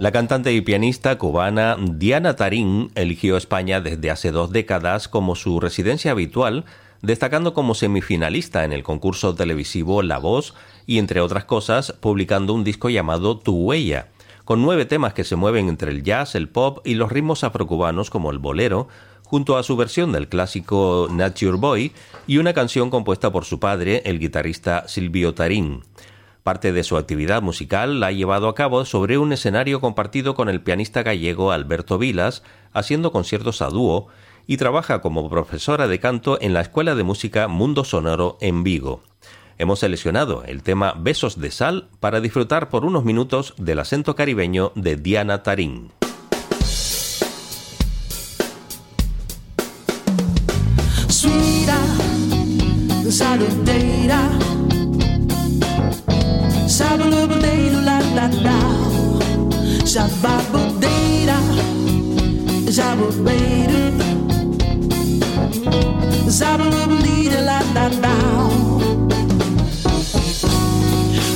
La 0.09 0.13
cantante 0.13 0.51
y 0.53 0.61
pianista 0.61 1.19
cubana 1.19 1.77
Diana 1.79 2.35
Tarín 2.35 2.89
eligió 2.95 3.37
España 3.37 3.79
desde 3.79 4.09
hace 4.09 4.31
dos 4.31 4.51
décadas 4.51 5.07
como 5.07 5.35
su 5.35 5.59
residencia 5.59 6.09
habitual, 6.09 6.65
destacando 7.03 7.53
como 7.53 7.75
semifinalista 7.75 8.65
en 8.65 8.73
el 8.73 8.81
concurso 8.81 9.35
televisivo 9.35 10.01
La 10.01 10.17
Voz 10.17 10.55
y, 10.87 10.97
entre 10.97 11.21
otras 11.21 11.45
cosas, 11.45 11.91
publicando 11.91 12.55
un 12.55 12.63
disco 12.63 12.89
llamado 12.89 13.37
Tu 13.37 13.53
Huella, 13.53 14.07
con 14.45 14.63
nueve 14.63 14.85
temas 14.85 15.13
que 15.13 15.23
se 15.23 15.35
mueven 15.35 15.69
entre 15.69 15.91
el 15.91 16.01
jazz, 16.01 16.33
el 16.33 16.49
pop 16.49 16.79
y 16.85 16.95
los 16.95 17.11
ritmos 17.11 17.43
afrocubanos 17.43 18.09
como 18.09 18.31
el 18.31 18.39
bolero, 18.39 18.87
junto 19.25 19.57
a 19.57 19.63
su 19.63 19.77
versión 19.77 20.11
del 20.11 20.27
clásico 20.27 21.07
Nature 21.11 21.57
Boy 21.57 21.91
y 22.25 22.39
una 22.39 22.53
canción 22.53 22.89
compuesta 22.89 23.31
por 23.31 23.45
su 23.45 23.59
padre, 23.59 24.01
el 24.05 24.17
guitarrista 24.17 24.87
Silvio 24.87 25.35
Tarín. 25.35 25.83
Parte 26.43 26.71
de 26.71 26.83
su 26.83 26.97
actividad 26.97 27.41
musical 27.41 27.99
la 27.99 28.07
ha 28.07 28.11
llevado 28.11 28.47
a 28.47 28.55
cabo 28.55 28.85
sobre 28.85 29.17
un 29.17 29.33
escenario 29.33 29.81
compartido 29.81 30.35
con 30.35 30.49
el 30.49 30.61
pianista 30.61 31.03
gallego 31.03 31.51
Alberto 31.51 31.97
Vilas, 31.97 32.43
haciendo 32.71 33.11
conciertos 33.11 33.61
a 33.61 33.69
dúo, 33.69 34.07
y 34.47 34.57
trabaja 34.57 35.01
como 35.01 35.29
profesora 35.29 35.87
de 35.87 35.99
canto 35.99 36.39
en 36.41 36.53
la 36.53 36.61
Escuela 36.61 36.95
de 36.95 37.03
Música 37.03 37.47
Mundo 37.47 37.83
Sonoro 37.83 38.37
en 38.41 38.63
Vigo. 38.63 39.03
Hemos 39.59 39.79
seleccionado 39.79 40.43
el 40.45 40.63
tema 40.63 40.95
Besos 40.97 41.39
de 41.39 41.51
Sal 41.51 41.89
para 41.99 42.21
disfrutar 42.21 42.69
por 42.69 42.85
unos 42.85 43.03
minutos 43.03 43.53
del 43.57 43.79
acento 43.79 44.15
caribeño 44.15 44.71
de 44.75 44.95
Diana 44.95 45.43
Tarín. 45.43 45.91
Sabalubadeira 58.29 58.43
la 58.43 58.51
la 58.51 58.59
la 58.59 59.85
Shababudeira 59.85 61.37
Shababeira 62.69 63.81
Sabalubadeira 66.29 67.41
la 67.41 67.59
la 67.73 67.89
la 67.89 68.15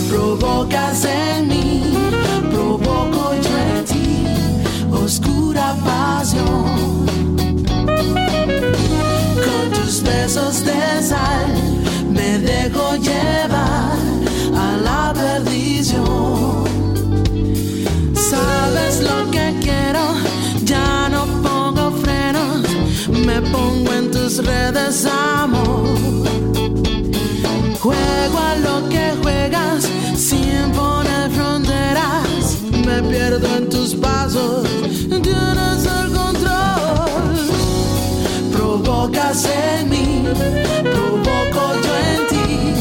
Provocas 0.09 1.05
en 1.05 1.47
mí 1.47 1.83
Provoco 2.51 3.33
yo 3.41 3.57
en 3.57 3.85
ti 3.85 4.27
Oscura 4.91 5.75
pasión. 5.83 7.05
Con 9.45 9.71
tus 9.73 10.03
besos 10.03 10.63
de 10.63 11.01
sal 11.01 11.51
Me 12.09 12.37
dejo 12.37 12.95
llevar 12.97 13.97
a 14.55 14.77
la 14.77 15.13
perdición. 15.13 16.42
Redes, 24.39 25.05
amor. 25.05 25.87
Juego 27.79 28.37
a 28.39 28.55
lo 28.55 28.89
que 28.89 29.13
juegas 29.21 29.87
sin 30.15 30.71
poner 30.71 31.29
fronteras, 31.31 32.61
me 32.85 33.03
pierdo 33.03 33.47
en 33.57 33.69
tus 33.69 33.93
pasos, 33.95 34.67
tienes 35.09 35.85
el 35.85 36.11
control. 36.11 37.35
Provocas 38.51 39.45
en 39.45 39.89
mí, 39.89 40.23
provoco 40.83 41.75
yo 41.83 41.93
en 42.13 42.27
ti 42.29 42.73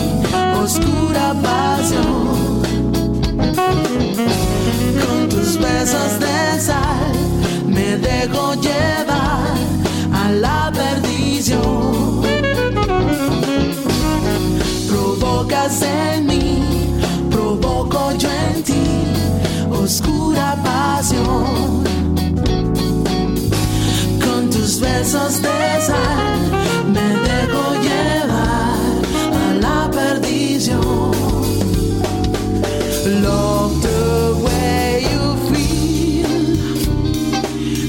oscura 0.63 1.35
pasión. 1.43 2.63
Con 5.03 5.29
tus 5.29 5.59
besos 5.59 6.21
de 6.21 6.61
sal 6.61 7.13
me 7.67 7.97
dejo 7.97 8.55
llevar 8.55 9.55
a 10.13 10.31
la 10.31 10.71
perdición. 11.53 12.23
Provocas 14.89 15.83
en 15.83 16.27
ti 18.63 18.83
oscura 19.71 20.57
pasión. 20.63 21.83
Con 24.25 24.49
tus 24.51 24.81
besos 24.81 25.43
de 25.43 25.81
sal 25.87 26.41
me 26.95 27.09
llevar 27.87 28.79
a 29.43 29.45
la 29.61 29.91
perdición. 29.91 31.13
Love 33.23 33.75
the 33.83 34.35
way 34.45 34.89
you 35.13 35.25
feel, 35.49 36.33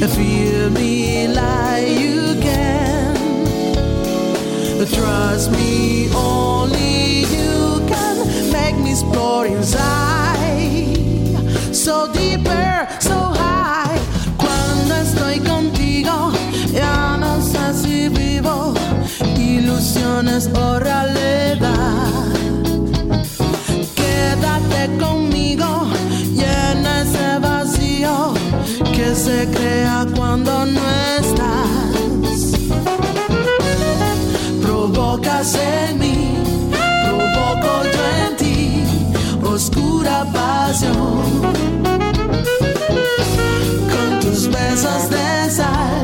feel 0.10 0.70
me 0.72 1.03
Trust 5.44 5.60
me, 5.60 6.10
only 6.16 7.26
you 7.36 7.86
can 7.86 8.16
make 8.54 8.78
me 8.78 8.92
explore 8.92 9.46
inside. 9.46 10.96
So 11.76 12.08
deeper, 12.14 12.88
so 13.02 13.18
high. 13.36 14.00
Cuando 14.38 14.96
estoy 14.96 15.40
contigo, 15.42 16.32
ya 16.72 17.18
no 17.18 17.42
sé 17.42 17.74
si 17.74 18.08
vivo 18.08 18.74
ilusiones 19.38 20.50
o 20.56 20.80
realidad. 20.80 22.08
Quédate 23.96 24.98
conmigo, 24.98 25.88
llena 26.34 27.02
ese 27.02 27.40
vacío 27.40 28.34
que 28.94 29.14
se 29.14 29.50
crea 29.52 30.06
cuando 30.16 30.66
no 30.68 30.82
estás. 31.20 31.63
Provocas 35.14 35.54
en 35.54 36.00
mí, 36.00 36.38
provoco 37.06 37.84
yo 37.94 38.04
en 38.26 38.36
ti, 38.36 38.84
oscura 39.44 40.26
pasión. 40.34 41.22
Con 43.94 44.20
tus 44.22 44.48
besos 44.48 45.12
de 45.12 45.52
sal 45.52 46.04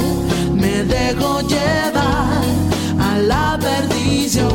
me 0.54 0.84
dejo 0.84 1.42
llevar 1.42 2.44
a 3.00 3.18
la 3.18 3.58
perdición. 3.60 4.48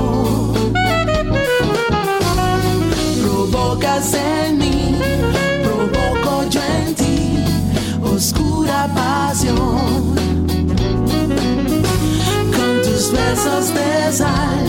Provocas 3.23 4.15
en 4.15 4.59
mí, 4.59 4.97
provoco 5.65 6.49
yo 6.49 6.61
en 6.63 6.95
ti, 6.95 7.45
oscura 8.05 8.89
pasión. 8.95 10.34
Besos 13.25 13.75
de 13.75 14.13
sal 14.13 14.65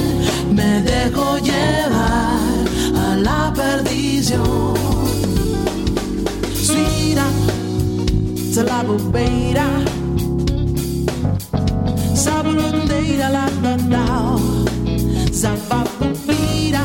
me 0.51 0.81
dejo 0.81 1.37
llevar 1.37 2.39
a 2.95 3.15
la 3.17 3.53
perdición. 3.53 4.73
Suira, 6.65 7.27
se 8.53 8.63
la 8.63 8.83
bobeira. 8.83 9.67
Sabulundeira 12.15 13.29
la 13.29 13.45
la 13.61 13.77
la 13.89 14.37
Zababubeira 15.31 16.83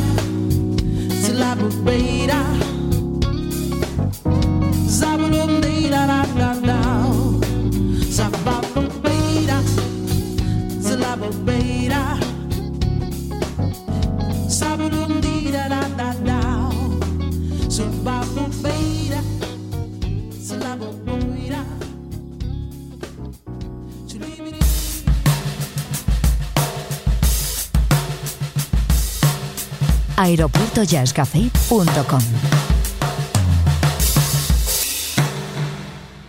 Se 1.23 1.33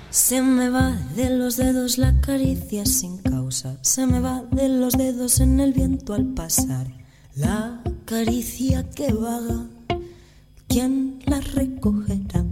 Se 0.10 0.42
me 0.42 0.70
va 0.70 0.92
de 1.16 1.30
los 1.30 1.56
dedos 1.56 1.98
la 1.98 2.20
caricia 2.20 2.86
sin 2.86 3.18
causa, 3.20 3.78
se 3.82 4.06
me 4.06 4.20
va 4.20 4.44
de 4.52 4.68
los 4.68 4.98
dedos 4.98 5.40
en 5.40 5.62
el 5.62 5.72
viento 5.72 6.14
al 6.14 6.26
pasar. 6.26 6.88
La 7.34 7.82
caricia 8.04 8.90
que 8.90 9.14
vaga, 9.14 9.68
¿quién 10.68 11.22
la 11.26 11.40
recogerá? 11.40 12.44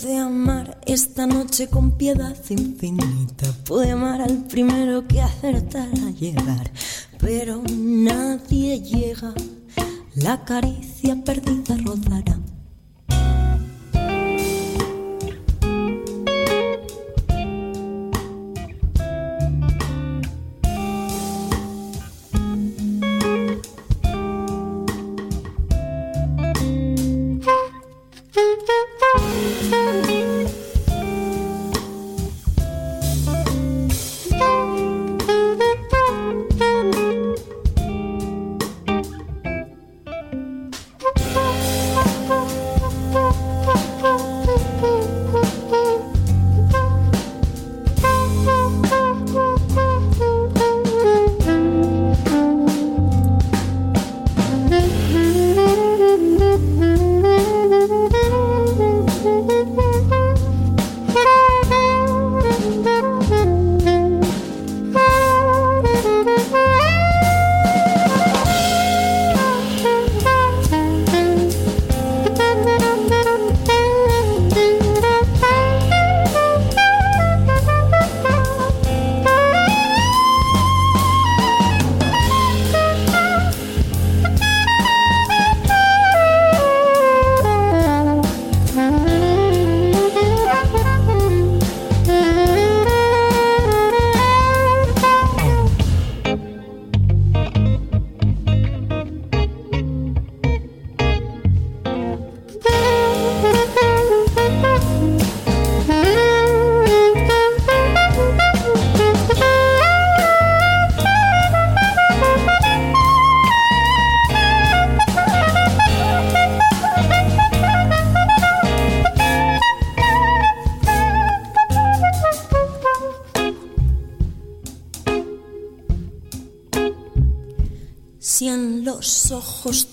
Pude 0.00 0.16
amar 0.16 0.80
esta 0.86 1.26
noche 1.26 1.68
con 1.68 1.90
piedad 1.98 2.34
infinita. 2.48 3.52
Pude 3.66 3.90
amar 3.90 4.22
al 4.22 4.46
primero 4.46 5.06
que 5.06 5.20
acertara 5.20 6.10
llegar. 6.18 6.70
pero 7.18 7.62
nadie 7.70 8.80
llega. 8.80 9.34
La 10.14 10.42
caricia 10.46 11.22
perdida 11.22 11.76
rozará. 11.84 12.38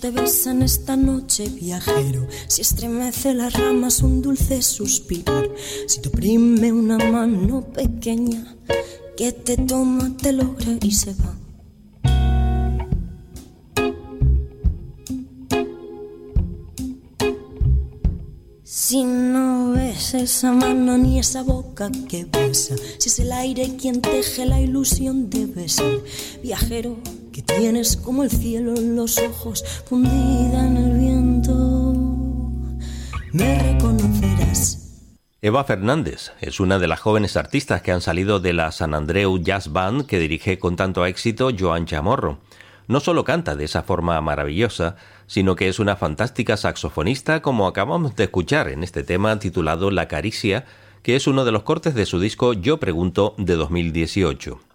Te 0.07 0.21
besan 0.21 0.61
esta 0.61 0.95
noche, 0.95 1.49
viajero, 1.49 2.27
si 2.47 2.61
estremece 2.61 3.33
las 3.33 3.51
ramas 3.51 4.01
un 4.01 4.21
dulce 4.21 4.61
suspirar, 4.61 5.49
si 5.85 5.99
te 5.99 6.07
oprime 6.07 6.71
una 6.71 6.97
mano 6.97 7.61
pequeña 7.73 8.55
que 9.17 9.33
te 9.33 9.57
toma, 9.57 10.15
te 10.15 10.31
logra 10.31 10.77
y 10.81 10.91
se 10.91 11.13
va. 11.13 11.35
Si 18.63 19.03
no 19.03 19.71
ves 19.71 20.13
esa 20.13 20.53
mano 20.53 20.97
ni 20.97 21.19
esa 21.19 21.43
boca 21.43 21.91
que 22.07 22.23
besa, 22.23 22.75
si 22.97 23.09
es 23.09 23.19
el 23.19 23.33
aire 23.33 23.75
quien 23.75 24.01
teje 24.01 24.45
la 24.45 24.61
ilusión 24.61 25.29
de 25.29 25.47
besar, 25.47 25.99
viajero 26.41 26.97
que 27.38 27.43
tienes 27.43 27.97
como 27.97 28.23
el 28.23 28.31
cielo 28.31 28.73
los 28.81 29.19
ojos, 29.19 29.63
fundida 29.85 30.65
en 30.65 30.75
el 30.75 30.97
viento, 30.97 31.93
me 33.31 33.59
reconocerás. 33.59 35.03
Eva 35.43 35.63
Fernández 35.63 36.31
es 36.41 36.59
una 36.59 36.79
de 36.79 36.88
las 36.88 36.99
jóvenes 36.99 37.38
artistas 37.38 37.83
que 37.83 37.91
han 37.91 38.01
salido 38.01 38.39
de 38.39 38.53
la 38.53 38.71
San 38.71 38.95
Andreu 38.95 39.38
Jazz 39.38 39.71
Band 39.71 40.07
que 40.07 40.17
dirige 40.17 40.57
con 40.57 40.75
tanto 40.75 41.05
éxito 41.05 41.51
Joan 41.55 41.85
Chamorro. 41.85 42.39
No 42.88 42.99
solo 43.01 43.23
canta 43.23 43.55
de 43.55 43.65
esa 43.65 43.83
forma 43.83 44.19
maravillosa, 44.19 44.95
sino 45.27 45.55
que 45.55 45.67
es 45.67 45.77
una 45.77 45.95
fantástica 45.95 46.57
saxofonista 46.57 47.43
como 47.43 47.67
acabamos 47.67 48.15
de 48.15 48.23
escuchar 48.23 48.67
en 48.67 48.83
este 48.83 49.03
tema 49.03 49.38
titulado 49.38 49.91
La 49.91 50.07
Caricia, 50.07 50.65
que 51.03 51.15
es 51.15 51.27
uno 51.27 51.45
de 51.45 51.51
los 51.51 51.61
cortes 51.61 51.93
de 51.93 52.07
su 52.07 52.19
disco 52.19 52.53
Yo 52.53 52.79
Pregunto 52.79 53.35
de 53.38 53.55
2018. 53.55 54.66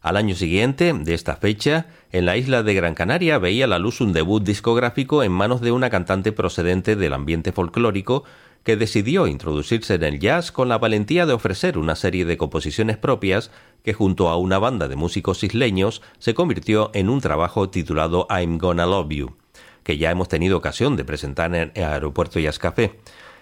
Al 0.00 0.16
año 0.16 0.34
siguiente, 0.34 0.94
de 0.94 1.12
esta 1.12 1.36
fecha, 1.36 1.88
en 2.10 2.24
la 2.24 2.38
isla 2.38 2.62
de 2.62 2.72
Gran 2.72 2.94
Canaria 2.94 3.38
veía 3.38 3.66
la 3.66 3.78
luz 3.78 4.00
un 4.00 4.14
debut 4.14 4.42
discográfico 4.42 5.22
en 5.22 5.30
manos 5.30 5.60
de 5.60 5.72
una 5.72 5.90
cantante 5.90 6.32
procedente 6.32 6.96
del 6.96 7.12
ambiente 7.12 7.52
folclórico 7.52 8.24
que 8.64 8.76
decidió 8.76 9.26
introducirse 9.26 9.94
en 9.94 10.04
el 10.04 10.18
jazz 10.18 10.52
con 10.52 10.70
la 10.70 10.78
valentía 10.78 11.26
de 11.26 11.34
ofrecer 11.34 11.76
una 11.76 11.96
serie 11.96 12.24
de 12.24 12.38
composiciones 12.38 12.96
propias 12.96 13.50
que 13.84 13.92
junto 13.92 14.30
a 14.30 14.38
una 14.38 14.58
banda 14.58 14.88
de 14.88 14.96
músicos 14.96 15.44
isleños 15.44 16.00
se 16.18 16.32
convirtió 16.32 16.90
en 16.94 17.10
un 17.10 17.20
trabajo 17.20 17.68
titulado 17.68 18.26
I'm 18.30 18.56
Gonna 18.56 18.86
Love 18.86 19.10
You, 19.10 19.36
que 19.82 19.98
ya 19.98 20.10
hemos 20.10 20.28
tenido 20.28 20.56
ocasión 20.56 20.96
de 20.96 21.04
presentar 21.04 21.54
en 21.54 21.72
el 21.74 21.84
Aeropuerto 21.84 22.40
Jazz 22.40 22.58
Café. 22.58 22.98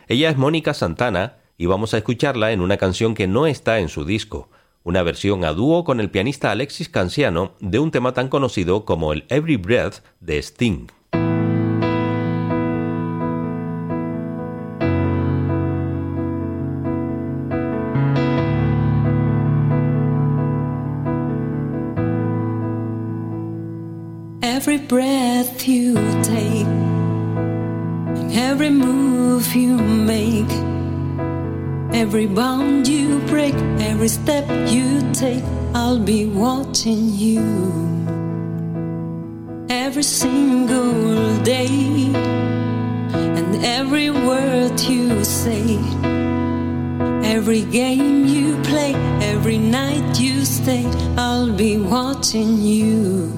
Ella 0.08 0.28
es 0.28 0.36
Mónica 0.36 0.74
Santana 0.74 1.36
y 1.56 1.66
vamos 1.66 1.94
a 1.94 1.98
escucharla 1.98 2.50
en 2.50 2.60
una 2.62 2.78
canción 2.78 3.14
que 3.14 3.28
no 3.28 3.46
está 3.46 3.78
en 3.78 3.88
su 3.88 4.04
disco, 4.04 4.48
una 4.88 5.02
versión 5.02 5.44
a 5.44 5.52
dúo 5.52 5.84
con 5.84 6.00
el 6.00 6.08
pianista 6.08 6.50
Alexis 6.50 6.88
Canciano 6.88 7.52
de 7.60 7.78
un 7.78 7.90
tema 7.90 8.14
tan 8.14 8.28
conocido 8.28 8.86
como 8.86 9.12
el 9.12 9.26
Every 9.28 9.58
Breath 9.58 9.96
de 10.20 10.38
Sting. 10.38 10.86
Every 24.40 24.78
breath 24.78 25.68
you 25.68 25.96
take, 26.22 26.66
every 28.32 28.70
move 28.70 29.54
you 29.54 29.76
make, 29.76 30.48
every 31.92 32.26
bound 32.26 32.86
you 32.86 33.18
break, 33.26 33.54
every 33.80 34.08
step 34.08 34.46
you 34.70 35.02
take, 35.12 35.44
I'll 35.74 35.98
be 35.98 36.26
watching 36.26 37.14
you. 37.14 37.42
Every 39.68 40.02
single 40.02 41.42
day, 41.42 42.12
and 43.12 43.64
every 43.64 44.10
word 44.10 44.80
you 44.80 45.24
say, 45.24 45.78
every 47.24 47.62
game 47.62 48.26
you 48.26 48.56
play, 48.62 48.94
every 49.22 49.58
night 49.58 50.18
you 50.20 50.44
stay, 50.44 50.84
I'll 51.16 51.52
be 51.52 51.78
watching 51.78 52.60
you. 52.60 53.32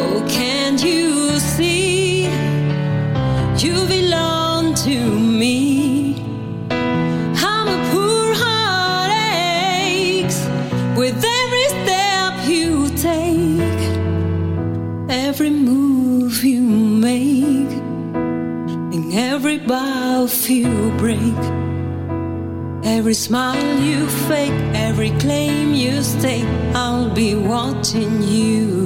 Oh, 0.00 0.26
can't 0.28 0.82
you 0.82 1.38
see? 1.40 2.24
You 3.58 3.88
every 19.38 19.58
bow 19.58 20.26
you 20.48 20.90
break. 20.98 21.40
Every 22.82 23.14
smile 23.14 23.78
you 23.78 24.08
fake, 24.26 24.58
every 24.74 25.10
claim 25.20 25.74
you 25.74 26.02
stake, 26.02 26.50
I'll 26.74 27.14
be 27.14 27.36
watching 27.36 28.20
you. 28.20 28.77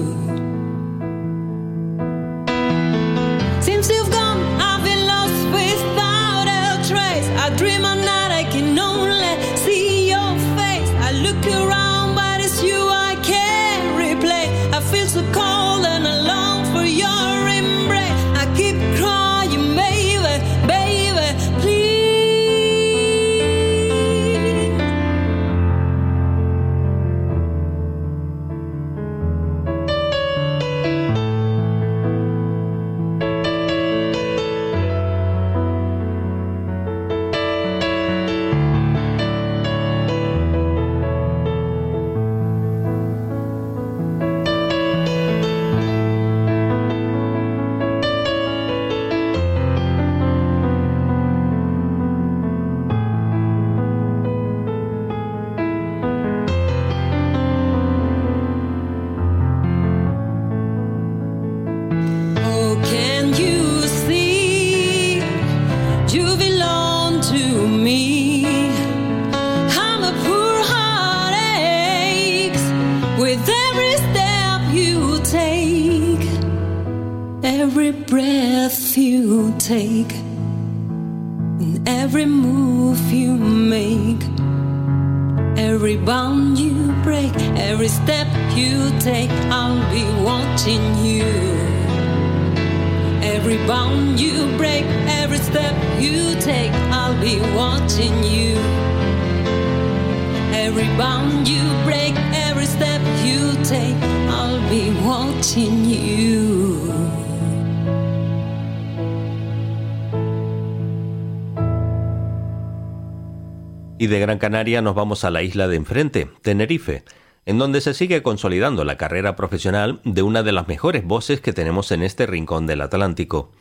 De 114.12 114.20
Gran 114.20 114.38
Canaria 114.38 114.82
nos 114.82 114.94
vamos 114.94 115.24
a 115.24 115.30
la 115.30 115.42
isla 115.42 115.68
de 115.68 115.76
enfrente, 115.76 116.28
Tenerife, 116.42 117.02
en 117.46 117.56
donde 117.56 117.80
se 117.80 117.94
sigue 117.94 118.22
consolidando 118.22 118.84
la 118.84 118.98
carrera 118.98 119.36
profesional 119.36 120.02
de 120.04 120.20
una 120.20 120.42
de 120.42 120.52
las 120.52 120.68
mejores 120.68 121.02
voces 121.02 121.40
que 121.40 121.54
tenemos 121.54 121.90
en 121.92 122.02
este 122.02 122.26
rincón 122.26 122.66
del 122.66 122.82
Atlántico. 122.82 123.52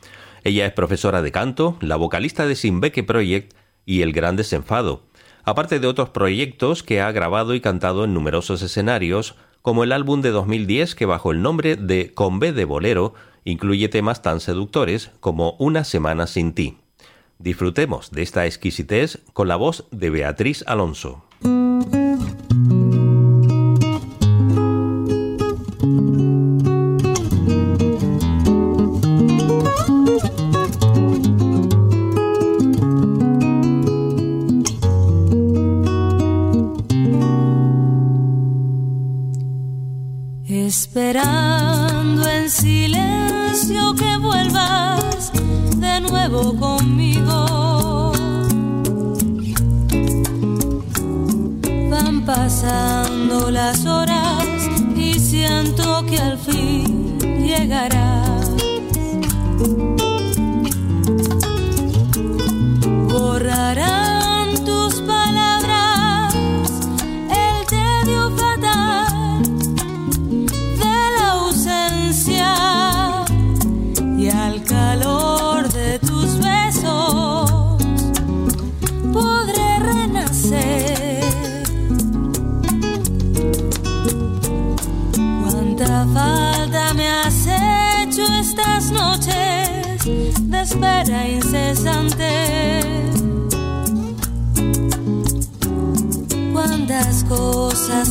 Ella 0.44 0.66
es 0.66 0.72
profesora 0.74 1.22
de 1.22 1.32
canto, 1.32 1.78
la 1.80 1.96
vocalista 1.96 2.46
de 2.46 2.54
Simbeque 2.54 3.02
Project 3.02 3.54
y 3.86 4.02
El 4.02 4.12
Gran 4.12 4.36
Desenfado, 4.36 5.04
aparte 5.42 5.80
de 5.80 5.86
otros 5.86 6.10
proyectos 6.10 6.82
que 6.82 7.00
ha 7.00 7.10
grabado 7.12 7.54
y 7.54 7.62
cantado 7.62 8.04
en 8.04 8.12
numerosos 8.12 8.60
escenarios, 8.60 9.36
como 9.62 9.84
el 9.84 9.92
álbum 9.92 10.20
de 10.20 10.32
2010 10.32 10.94
que 10.94 11.06
bajo 11.06 11.32
el 11.32 11.40
nombre 11.40 11.76
de 11.76 12.12
Con 12.12 12.40
B 12.40 12.52
de 12.52 12.66
Bolero 12.66 13.14
incluye 13.44 13.88
temas 13.88 14.20
tan 14.20 14.40
seductores 14.40 15.12
como 15.20 15.52
Una 15.52 15.84
semana 15.84 16.26
sin 16.26 16.52
ti. 16.52 16.81
Disfrutemos 17.42 18.12
de 18.12 18.22
esta 18.22 18.46
exquisitez 18.46 19.18
con 19.32 19.48
la 19.48 19.56
voz 19.56 19.88
de 19.90 20.10
Beatriz 20.10 20.62
Alonso. 20.68 21.24
Las 53.52 53.84
horas 53.86 54.44
y 54.96 55.14
siento 55.18 56.04
que 56.06 56.18
al 56.18 56.38
fin 56.38 57.18
llegarás. 57.20 58.01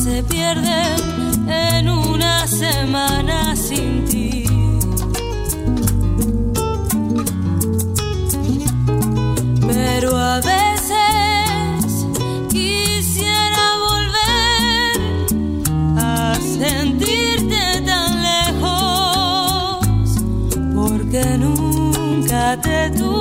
Se 0.02 0.22
pierden 0.24 1.48
en 1.48 1.88
una 1.88 2.44
semana 2.48 3.54
sin 3.54 4.04
ti. 4.04 4.44
Pero 9.68 10.16
a 10.16 10.40
veces 10.40 12.06
quisiera 12.50 13.64
volver 13.88 14.96
a 15.98 16.34
sentirte 16.34 17.82
tan 17.86 18.22
lejos, 18.22 19.86
porque 20.74 21.38
nunca 21.38 22.60
te 22.60 22.90
tuve 22.90 23.11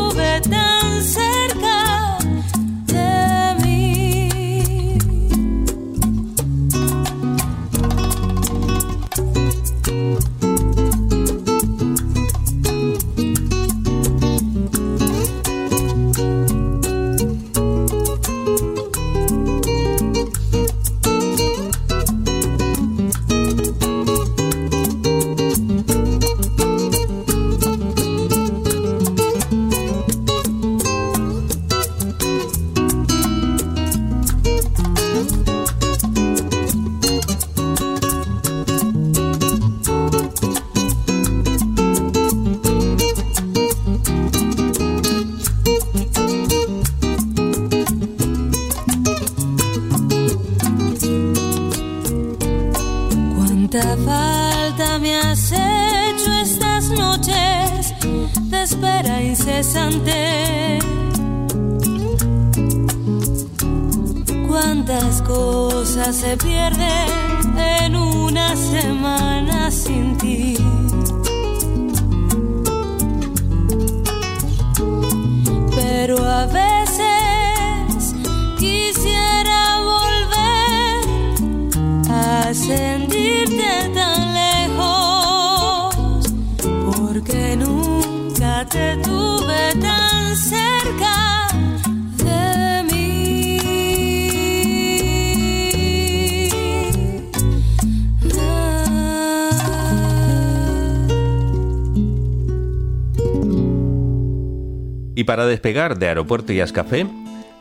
Y 105.22 105.24
para 105.24 105.46
despegar 105.46 106.00
de 106.00 106.08
Aeropuerto 106.08 106.52
y 106.52 106.62
Ascafé, 106.62 107.06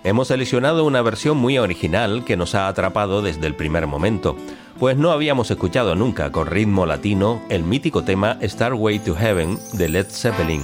hemos 0.03 0.29
seleccionado 0.29 0.87
una 0.87 1.03
versión 1.03 1.37
muy 1.37 1.59
original 1.59 2.25
que 2.25 2.39
nos 2.39 2.55
ha 2.55 2.69
atrapado 2.69 3.21
desde 3.21 3.47
el 3.47 3.55
primer 3.55 3.87
momento, 3.87 4.35
pues 4.79 4.97
no 4.97 5.11
habíamos 5.11 5.51
escuchado 5.51 5.95
nunca 5.95 6.33
con 6.33 6.47
ritmo 6.47 6.87
latino 6.87 7.43
el 7.51 7.63
mítico 7.63 8.03
tema 8.03 8.39
Starway 8.43 9.01
to 9.01 9.15
Heaven 9.15 9.59
de 9.75 9.91
Led 9.91 10.07
Zeppelin. 10.09 10.63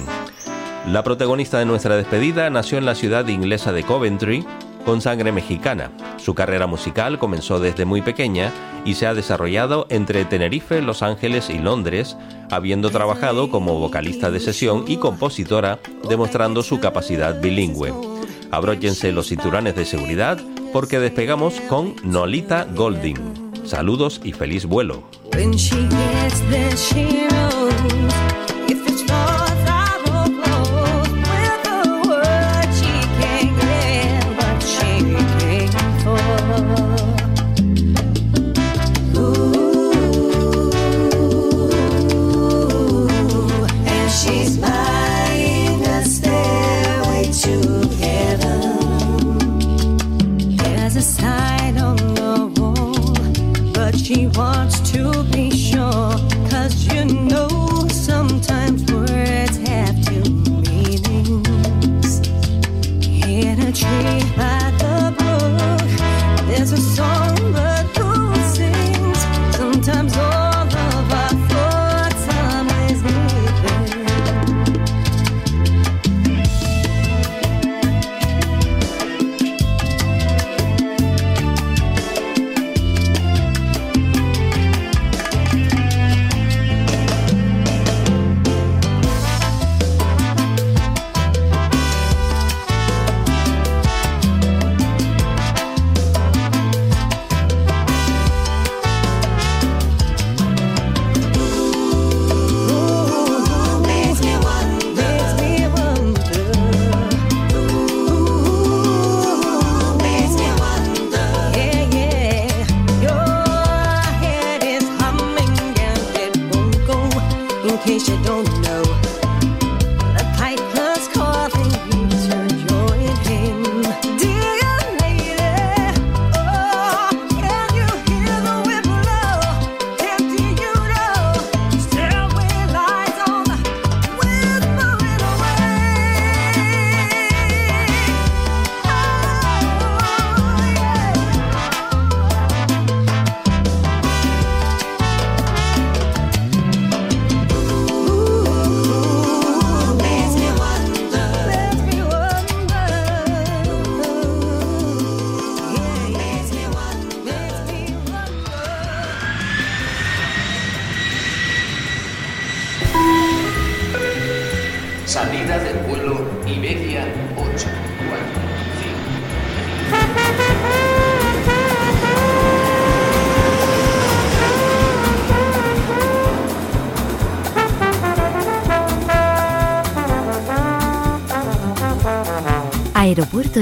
La 0.87 1.03
protagonista 1.03 1.59
de 1.59 1.65
nuestra 1.65 1.97
despedida 1.97 2.49
nació 2.49 2.79
en 2.79 2.85
la 2.85 2.95
ciudad 2.95 3.27
inglesa 3.27 3.71
de 3.73 3.83
Coventry 3.83 4.43
con 4.87 5.01
sangre 5.01 5.33
mexicana. 5.33 5.91
Su 6.15 6.33
carrera 6.33 6.65
musical 6.65 7.19
comenzó 7.19 7.59
desde 7.59 7.83
muy 7.83 8.01
pequeña 8.01 8.53
y 8.85 8.93
se 8.93 9.05
ha 9.05 9.13
desarrollado 9.13 9.85
entre 9.89 10.23
Tenerife, 10.23 10.81
Los 10.81 11.03
Ángeles 11.03 11.49
y 11.49 11.59
Londres, 11.59 12.15
habiendo 12.49 12.89
trabajado 12.89 13.49
como 13.49 13.79
vocalista 13.79 14.31
de 14.31 14.39
sesión 14.39 14.85
y 14.87 14.95
compositora, 14.95 15.79
demostrando 16.07 16.63
su 16.63 16.79
capacidad 16.79 17.41
bilingüe. 17.41 17.93
Abróchense 18.49 19.11
los 19.11 19.27
cinturones 19.27 19.75
de 19.75 19.83
seguridad 19.83 20.39
porque 20.71 21.01
despegamos 21.01 21.59
con 21.67 21.93
Nolita 22.03 22.65
Golding. 22.73 23.51
Saludos 23.65 24.21
y 24.23 24.31
feliz 24.31 24.65
vuelo. 24.65 25.03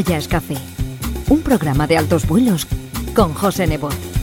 Ya 0.03 0.17
es 0.17 0.27
café. 0.27 0.57
Un 1.29 1.41
programa 1.41 1.87
de 1.87 1.97
altos 1.97 2.27
vuelos 2.27 2.67
con 3.15 3.33
José 3.33 3.65
Nebot. 3.65 4.14